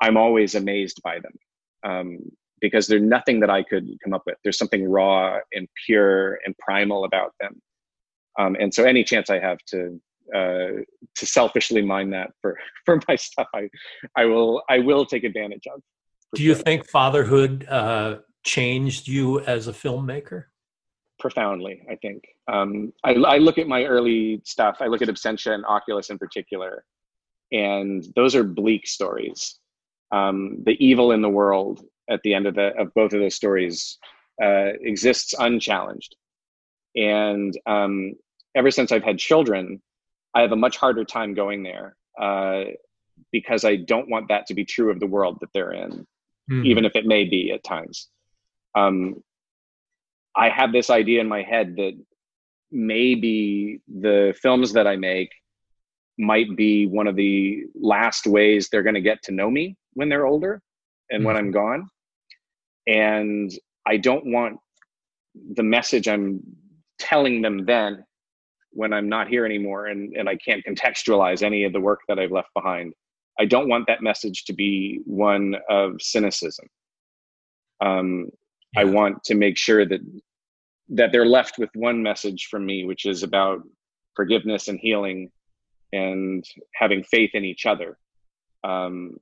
[0.00, 1.32] I'm always amazed by them.
[1.84, 2.18] Um,
[2.60, 4.36] because there's nothing that I could come up with.
[4.42, 7.60] There's something raw and pure and primal about them.
[8.38, 10.00] Um, and so any chance I have to
[10.34, 10.82] uh,
[11.14, 13.68] to selfishly mine that for for my stuff, I
[14.16, 15.82] I will I will take advantage of.
[16.34, 20.44] Do you think fatherhood uh, changed you as a filmmaker?
[21.18, 22.24] Profoundly, I think.
[22.48, 24.78] Um, I, I look at my early stuff.
[24.80, 26.84] I look at Absentia and Oculus in particular,
[27.52, 29.58] and those are bleak stories.
[30.12, 33.34] Um, the evil in the world at the end of the of both of those
[33.34, 33.98] stories
[34.42, 36.16] uh, exists unchallenged.
[36.96, 38.14] And um,
[38.54, 39.80] ever since I've had children,
[40.34, 42.64] I have a much harder time going there uh,
[43.32, 46.06] because I don't want that to be true of the world that they're in,
[46.50, 46.64] mm.
[46.64, 48.08] even if it may be at times.
[48.74, 49.22] Um,
[50.36, 51.92] I have this idea in my head that
[52.72, 55.30] maybe the films that I make
[56.18, 60.08] might be one of the last ways they're going to get to know me when
[60.08, 60.60] they're older
[61.10, 61.26] and mm.
[61.26, 61.88] when I'm gone
[62.86, 63.50] and
[63.86, 64.58] i don't want
[65.54, 66.40] the message i'm
[66.98, 68.04] telling them then
[68.70, 72.18] when i'm not here anymore and, and i can't contextualize any of the work that
[72.18, 72.92] i've left behind
[73.38, 76.66] i don't want that message to be one of cynicism
[77.80, 78.28] um,
[78.74, 78.82] yeah.
[78.82, 80.00] i want to make sure that
[80.88, 83.62] that they're left with one message from me which is about
[84.14, 85.30] forgiveness and healing
[85.92, 87.98] and having faith in each other
[88.64, 89.16] um,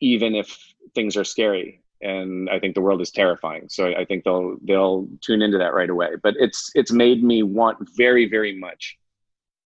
[0.00, 3.68] even if things are scary and I think the world is terrifying.
[3.68, 6.10] So I think they'll they'll tune into that right away.
[6.22, 8.98] But it's it's made me want very very much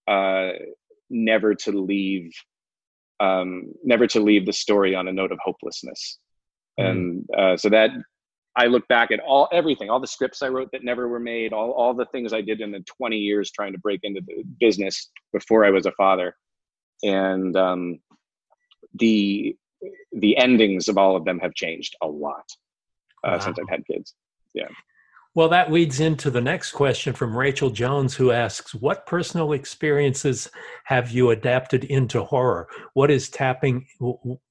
[0.08, 0.52] uh,
[1.10, 2.32] never to leave
[3.22, 6.20] um, never to leave the story on a note of hopelessness.
[6.80, 6.90] Mm.
[6.90, 7.92] And uh, so that
[8.56, 11.54] I look back at all everything, all the scripts I wrote that never were made,
[11.54, 14.44] all all the things I did in the 20 years trying to break into the
[14.60, 16.36] business before I was a father,
[17.04, 18.00] and um,
[19.00, 19.56] the
[20.12, 22.46] the endings of all of them have changed a lot
[23.24, 23.40] uh, wow.
[23.40, 24.16] since I've had kids.
[24.54, 24.68] Yeah.
[25.34, 30.52] Well, that leads into the next question from Rachel Jones, who asks, "What personal experiences
[30.84, 32.68] have you adapted into horror?
[32.94, 33.88] What is tapping?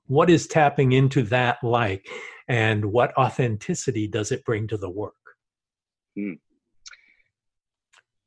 [0.06, 2.08] What is tapping into that like,
[2.48, 5.14] and what authenticity does it bring to the work?"
[6.16, 6.34] Hmm.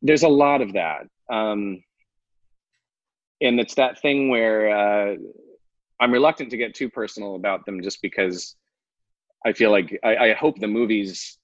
[0.04, 1.84] There's a lot of that, um,
[3.42, 5.16] and it's that thing where uh,
[6.00, 8.56] I'm reluctant to get too personal about them just because
[9.44, 11.38] I feel like I, I, hope the movies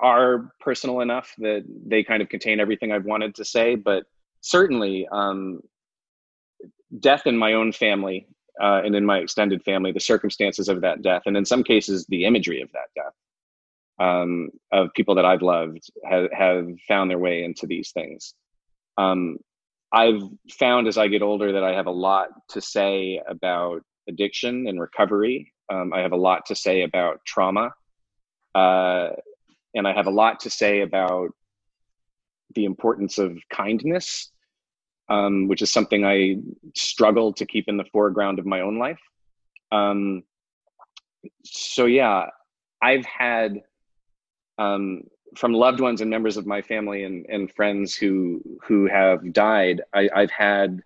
[0.00, 3.74] are personal enough that they kind of contain everything I've wanted to say.
[3.74, 4.04] But
[4.40, 5.60] certainly, um,
[7.00, 8.26] death in my own family
[8.60, 12.06] uh, and in my extended family, the circumstances of that death, and in some cases,
[12.06, 13.12] the imagery of that death
[13.98, 18.34] um, of people that I've loved have, have found their way into these things.
[18.98, 19.38] Um,
[19.92, 24.66] I've found as I get older that I have a lot to say about addiction
[24.66, 25.52] and recovery.
[25.72, 27.72] Um, I have a lot to say about trauma.
[28.54, 29.10] Uh,
[29.76, 31.30] and I have a lot to say about
[32.54, 34.32] the importance of kindness,
[35.08, 36.38] um, which is something I
[36.74, 39.00] struggle to keep in the foreground of my own life.
[39.70, 40.24] Um,
[41.44, 42.26] so, yeah,
[42.82, 43.62] I've had
[44.58, 45.02] um,
[45.36, 49.82] from loved ones and members of my family and, and friends who who have died
[49.94, 50.82] I, i've had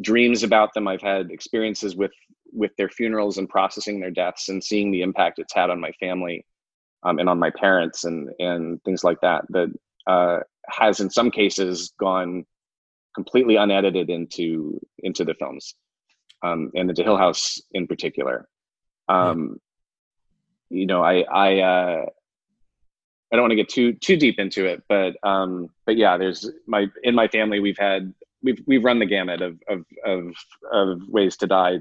[0.00, 2.12] dreams about them i've had experiences with
[2.52, 5.92] with their funerals and processing their deaths and seeing the impact it's had on my
[5.92, 6.44] family
[7.04, 9.68] um, and on my parents and and things like that that
[10.06, 12.44] uh, has in some cases gone
[13.14, 15.74] completely unedited into into the films
[16.42, 18.48] um, and into hill house in particular
[19.08, 19.60] um,
[20.70, 20.78] yeah.
[20.80, 22.06] you know i i uh,
[23.32, 26.50] I don't want to get too too deep into it, but um, but yeah, there's
[26.66, 30.34] my in my family we've had we've we've run the gamut of of of,
[30.70, 31.78] of ways to die,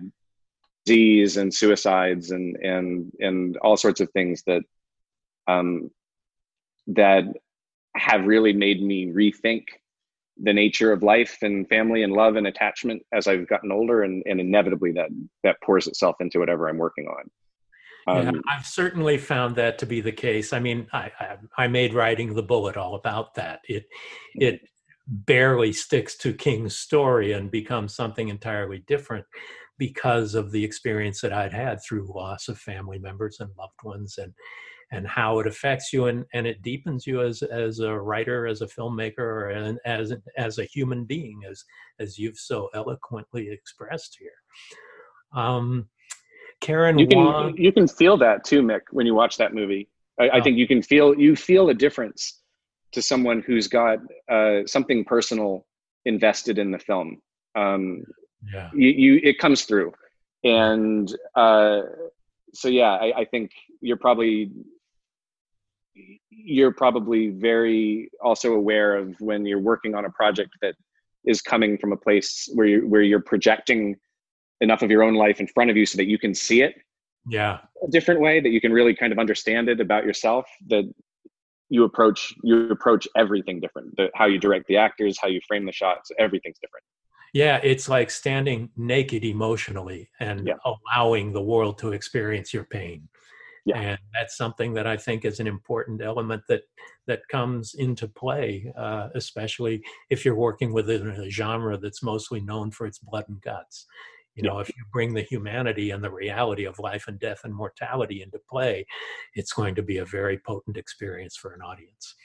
[0.85, 4.61] disease and suicides and and and all sorts of things that
[5.47, 5.89] um,
[6.87, 7.23] that
[7.95, 9.65] have really made me rethink
[10.41, 14.23] the nature of life and family and love and attachment as I've gotten older, and
[14.25, 15.09] and inevitably that
[15.43, 17.29] that pours itself into whatever I'm working on.
[18.07, 20.53] Um, yeah, I've certainly found that to be the case.
[20.53, 23.59] I mean, I, I, I made riding the bullet all about that.
[23.67, 23.85] It
[24.35, 24.61] it
[25.07, 29.25] barely sticks to King's story and becomes something entirely different
[29.77, 34.17] because of the experience that I'd had through loss of family members and loved ones
[34.17, 34.33] and
[34.91, 38.61] and how it affects you and, and it deepens you as as a writer, as
[38.61, 41.63] a filmmaker, and as as a human being, as
[41.99, 44.31] as you've so eloquently expressed here.
[45.33, 45.87] Um,
[46.59, 47.57] Karen you can Wong.
[47.57, 49.89] you can feel that too, Mick, when you watch that movie.
[50.19, 50.29] I, oh.
[50.33, 52.41] I think you can feel you feel a difference
[52.91, 55.65] to someone who's got uh, something personal
[56.05, 57.21] invested in the film.
[57.55, 58.03] Um,
[58.53, 59.93] yeah, you, you it comes through,
[60.43, 61.81] and uh,
[62.53, 64.51] so yeah, I, I think you're probably
[66.29, 70.75] you're probably very also aware of when you're working on a project that
[71.25, 73.95] is coming from a place where you where you're projecting
[74.61, 76.75] enough of your own life in front of you so that you can see it
[77.27, 77.59] yeah.
[77.85, 80.91] a different way that you can really kind of understand it about yourself that
[81.69, 83.95] you approach you approach everything different.
[83.95, 86.83] The, how you direct the actors how you frame the shots everything's different.
[87.33, 90.55] Yeah it's like standing naked emotionally and yeah.
[90.65, 93.07] allowing the world to experience your pain
[93.65, 93.79] yeah.
[93.79, 96.61] and that's something that i think is an important element that
[97.07, 102.71] that comes into play uh, especially if you're working within a genre that's mostly known
[102.71, 103.87] for its blood and guts
[104.35, 107.53] you know, if you bring the humanity and the reality of life and death and
[107.53, 108.85] mortality into play,
[109.35, 112.15] it's going to be a very potent experience for an audience.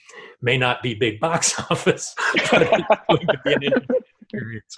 [0.41, 2.15] May not be big box office,
[2.51, 2.71] but it's
[3.09, 3.83] going to be an
[4.23, 4.77] experience.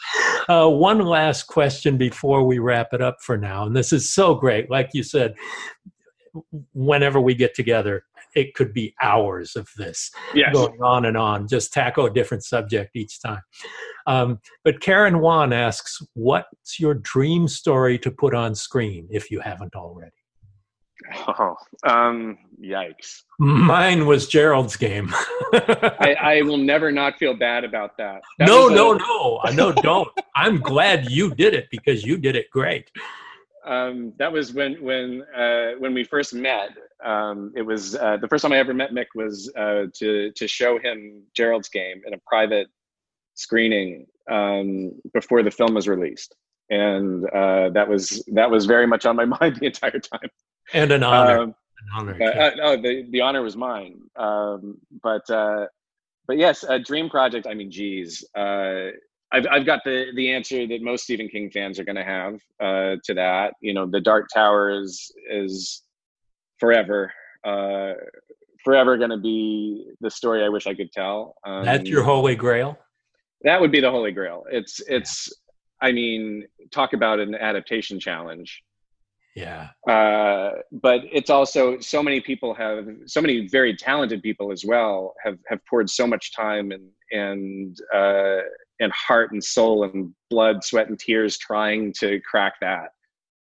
[0.49, 4.35] Uh, one last question before we wrap it up for now, and this is so
[4.35, 4.71] great.
[4.71, 5.35] Like you said,
[6.72, 10.53] whenever we get together, it could be hours of this yes.
[10.53, 11.49] going on and on.
[11.49, 13.43] Just tackle a different subject each time.
[14.07, 19.41] Um, but Karen Wan asks, "What's your dream story to put on screen if you
[19.41, 20.12] haven't already?"
[21.28, 23.22] Oh, um, yikes!
[23.39, 25.12] Mine was Gerald's game.
[25.53, 28.20] I, I, will never not feel bad about that.
[28.39, 28.99] that no, no, a...
[28.99, 30.09] no, no, don't.
[30.34, 32.91] I'm glad you did it because you did it great
[33.69, 36.71] um, that was when when uh, when we first met.
[37.05, 40.49] Um, it was uh, the first time I ever met Mick was uh, to to
[40.49, 42.69] show him Gerald's game in a private
[43.35, 46.35] screening um, before the film was released,
[46.71, 50.31] and uh, that was that was very much on my mind the entire time.
[50.73, 51.39] And an honor.
[51.39, 52.23] Um, an honor.
[52.23, 54.01] Uh, oh, the the honor was mine.
[54.16, 55.66] Um, but uh,
[56.27, 57.47] but yes, a dream project.
[57.47, 58.25] I mean, geez.
[59.31, 62.35] I've I've got the the answer that most Stephen King fans are going to have
[62.61, 63.55] uh, to that.
[63.61, 65.83] You know, the Dark Tower is is
[66.59, 67.12] forever,
[67.45, 67.93] uh,
[68.64, 71.35] forever going to be the story I wish I could tell.
[71.45, 72.79] Um, That's your holy grail.
[73.43, 74.45] That would be the holy grail.
[74.51, 75.33] It's it's.
[75.81, 78.62] I mean, talk about an adaptation challenge.
[79.37, 79.68] Yeah.
[79.89, 85.14] Uh, but it's also so many people have so many very talented people as well
[85.22, 88.39] have have poured so much time and and uh,
[88.81, 92.91] and heart and soul and blood, sweat and tears trying to crack that.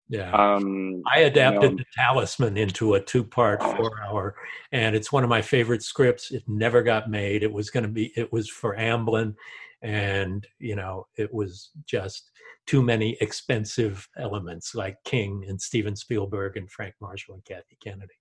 [0.08, 0.30] Yeah.
[0.32, 3.76] Um, I adapted you know, the Talisman into a two part, oh.
[3.76, 4.34] four hour,
[4.72, 6.30] and it's one of my favorite scripts.
[6.30, 7.42] It never got made.
[7.42, 9.34] It was going to be, it was for Amblin,
[9.80, 12.30] and, you know, it was just
[12.66, 18.14] too many expensive elements like King and Steven Spielberg and Frank Marshall and Kathy Kennedy.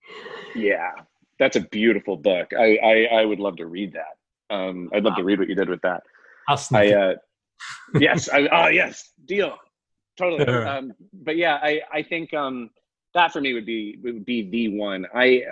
[0.55, 0.91] Yeah
[1.41, 2.51] that's a beautiful book.
[2.57, 4.55] I, I, I would love to read that.
[4.55, 5.17] Um, I'd love wow.
[5.17, 6.03] to read what you did with that.
[6.91, 7.13] I, uh,
[7.99, 9.57] yes, I, oh yes, deal,
[10.17, 10.45] totally.
[10.67, 12.69] Um, but yeah, I, I think um,
[13.13, 15.05] that for me would be would be the one.
[15.13, 15.43] I,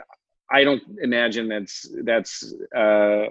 [0.52, 2.54] I don't imagine that's that's.
[2.76, 3.26] Uh,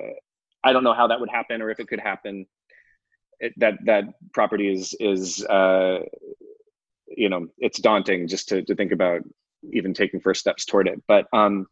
[0.65, 2.47] I don't know how that would happen or if it could happen.
[3.41, 6.01] It, that that property is is uh,
[7.09, 9.23] you know it's daunting just to to think about
[9.73, 11.01] even taking first steps toward it.
[11.07, 11.67] But um,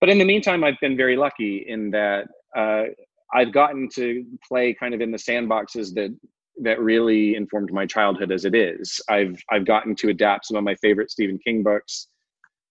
[0.00, 2.84] but in the meantime, I've been very lucky in that uh,
[3.32, 6.16] I've gotten to play kind of in the sandboxes that
[6.62, 9.00] that really informed my childhood as it is.
[9.08, 12.08] I've I've gotten to adapt some of my favorite Stephen King books.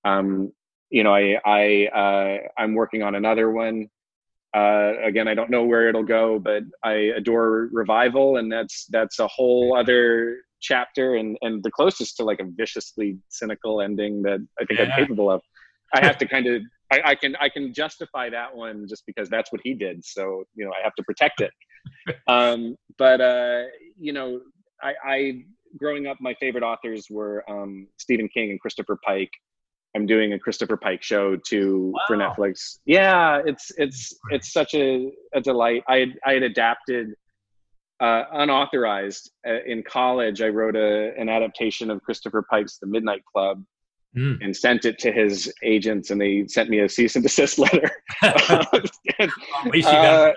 [0.06, 0.52] Um,
[0.90, 3.88] you know, I I uh, I'm working on another one.
[4.56, 9.20] Uh, again, I don't know where it'll go, but I adore revival, and that's that's
[9.20, 14.46] a whole other chapter and and the closest to like a viciously cynical ending that
[14.62, 14.86] I think yeah.
[14.86, 15.42] I'm capable of.
[15.94, 19.30] I have to kind of I, I, can I can justify that one just because
[19.30, 20.04] that's what he did.
[20.06, 21.52] So you know I have to protect it.
[22.28, 23.64] um, but uh,
[23.98, 24.42] you know
[24.82, 25.44] I, I
[25.78, 29.32] growing up my favorite authors were um, Stephen King and Christopher Pike.
[29.96, 32.02] I'm doing a Christopher Pike show too wow.
[32.08, 32.80] for Netflix.
[32.86, 35.84] Yeah, it's it's it's such a, a delight.
[35.88, 37.14] I had, I had adapted
[38.00, 40.42] uh, unauthorized uh, in college.
[40.42, 43.64] I wrote a, an adaptation of Christopher Pike's The Midnight Club,
[44.16, 44.38] mm.
[44.42, 47.90] and sent it to his agents, and they sent me a cease and desist letter.
[49.20, 49.32] and,
[49.86, 50.34] uh,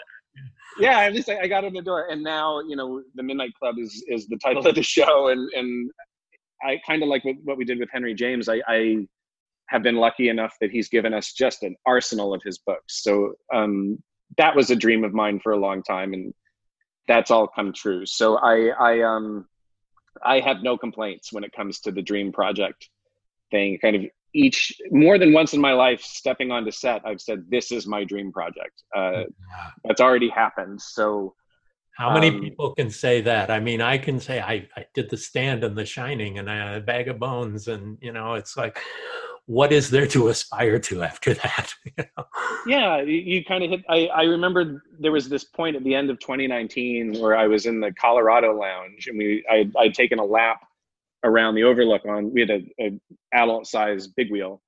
[0.78, 3.54] yeah, at least I, I got in the door, and now you know the Midnight
[3.58, 5.90] Club is is the title of the show, and and
[6.62, 8.48] I kind of like what, what we did with Henry James.
[8.48, 9.06] I, I
[9.68, 13.02] have been lucky enough that he's given us just an arsenal of his books.
[13.02, 13.98] So um,
[14.38, 16.32] that was a dream of mine for a long time, and
[17.08, 18.06] that's all come true.
[18.06, 19.46] So I I um
[20.22, 22.88] I have no complaints when it comes to the dream project
[23.50, 24.02] thing kind of
[24.34, 28.04] each more than once in my life stepping onto set i've said this is my
[28.04, 28.82] dream project.
[28.94, 29.24] Uh,
[29.84, 31.34] that's already happened so
[31.92, 33.50] how many um, people can say that?
[33.50, 36.56] I mean i can say I, I did the stand in the shining and i
[36.56, 38.78] had a bag of bones and you know it's like
[39.46, 41.72] what is there to aspire to after that?
[41.96, 42.24] You know?
[42.66, 45.94] yeah you, you kind of hit I, I remember there was this point at the
[45.94, 50.18] end of 2019 where i was in the colorado lounge and we i i'd taken
[50.18, 50.60] a lap
[51.24, 53.00] around the overlook on we had a, a
[53.32, 54.60] adult size big wheel.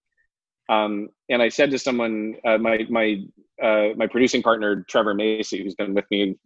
[0.70, 3.22] Um, and i said to someone uh, my my
[3.62, 6.36] uh, my producing partner trevor macy who's been with me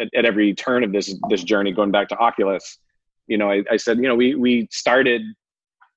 [0.00, 2.78] at, at, every turn of this this journey going back to oculus
[3.28, 5.22] you know i, I said you know we we started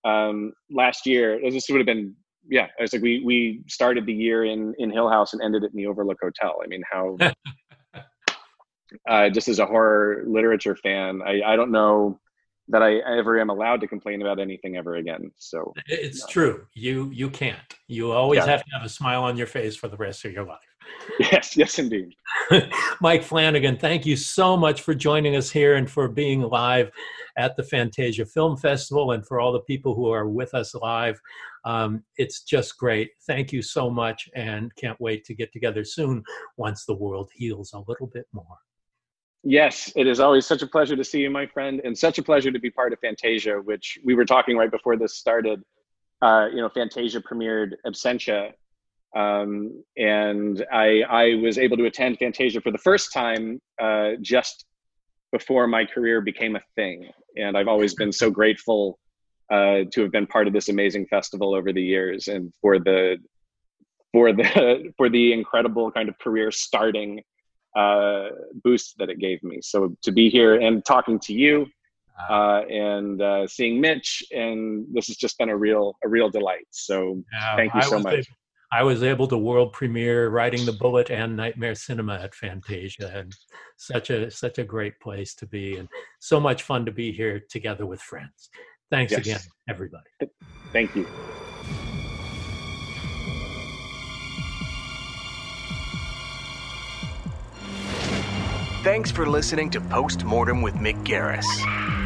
[0.05, 1.39] um, last year.
[1.41, 2.15] This would have been
[2.47, 5.63] yeah i was like we we started the year in in hill house and ended
[5.63, 6.59] it in the overlook hotel.
[6.63, 7.17] I mean how
[9.09, 12.19] uh, just as a horror literature fan i i don't know
[12.67, 15.31] that I ever am allowed to complain about anything ever again.
[15.37, 16.65] So it's true.
[16.73, 17.75] You you can't.
[17.87, 18.47] You always yeah.
[18.47, 20.59] have to have a smile on your face for the rest of your life.
[21.19, 22.13] Yes, yes, indeed.
[23.01, 26.91] Mike Flanagan, thank you so much for joining us here and for being live
[27.37, 31.19] at the Fantasia Film Festival and for all the people who are with us live.
[31.63, 33.11] Um, it's just great.
[33.27, 36.23] Thank you so much and can't wait to get together soon
[36.57, 38.57] once the world heals a little bit more.
[39.47, 42.23] Yes, it is always such a pleasure to see you, my friend, and such a
[42.23, 45.61] pleasure to be part of Fantasia, which we were talking right before this started.
[46.19, 48.53] Uh, you know, Fantasia premiered Absentia,
[49.15, 54.65] um, and I, I was able to attend Fantasia for the first time uh, just
[55.31, 58.97] before my career became a thing, and I've always been so grateful
[59.51, 63.17] uh, to have been part of this amazing festival over the years, and for the
[64.11, 67.21] for the for the incredible kind of career starting
[67.75, 68.29] uh,
[68.63, 69.59] boost that it gave me.
[69.61, 71.67] So to be here and talking to you
[72.29, 76.67] uh, and uh, seeing Mitch, and this has just been a real a real delight.
[76.71, 78.13] So yeah, thank you so much.
[78.13, 78.25] Able,
[78.71, 83.35] I was able to world premiere Riding the Bullet and Nightmare Cinema at Fantasia, and
[83.77, 85.89] such a such a great place to be, and
[86.19, 88.49] so much fun to be here together with friends.
[88.89, 89.21] Thanks yes.
[89.21, 90.09] again, everybody.
[90.71, 91.05] Thank you.
[98.85, 101.43] Thanks for listening to Postmortem with Mick Garris.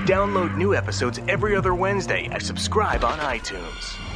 [0.06, 4.09] Download new episodes every other Wednesday and subscribe on iTunes.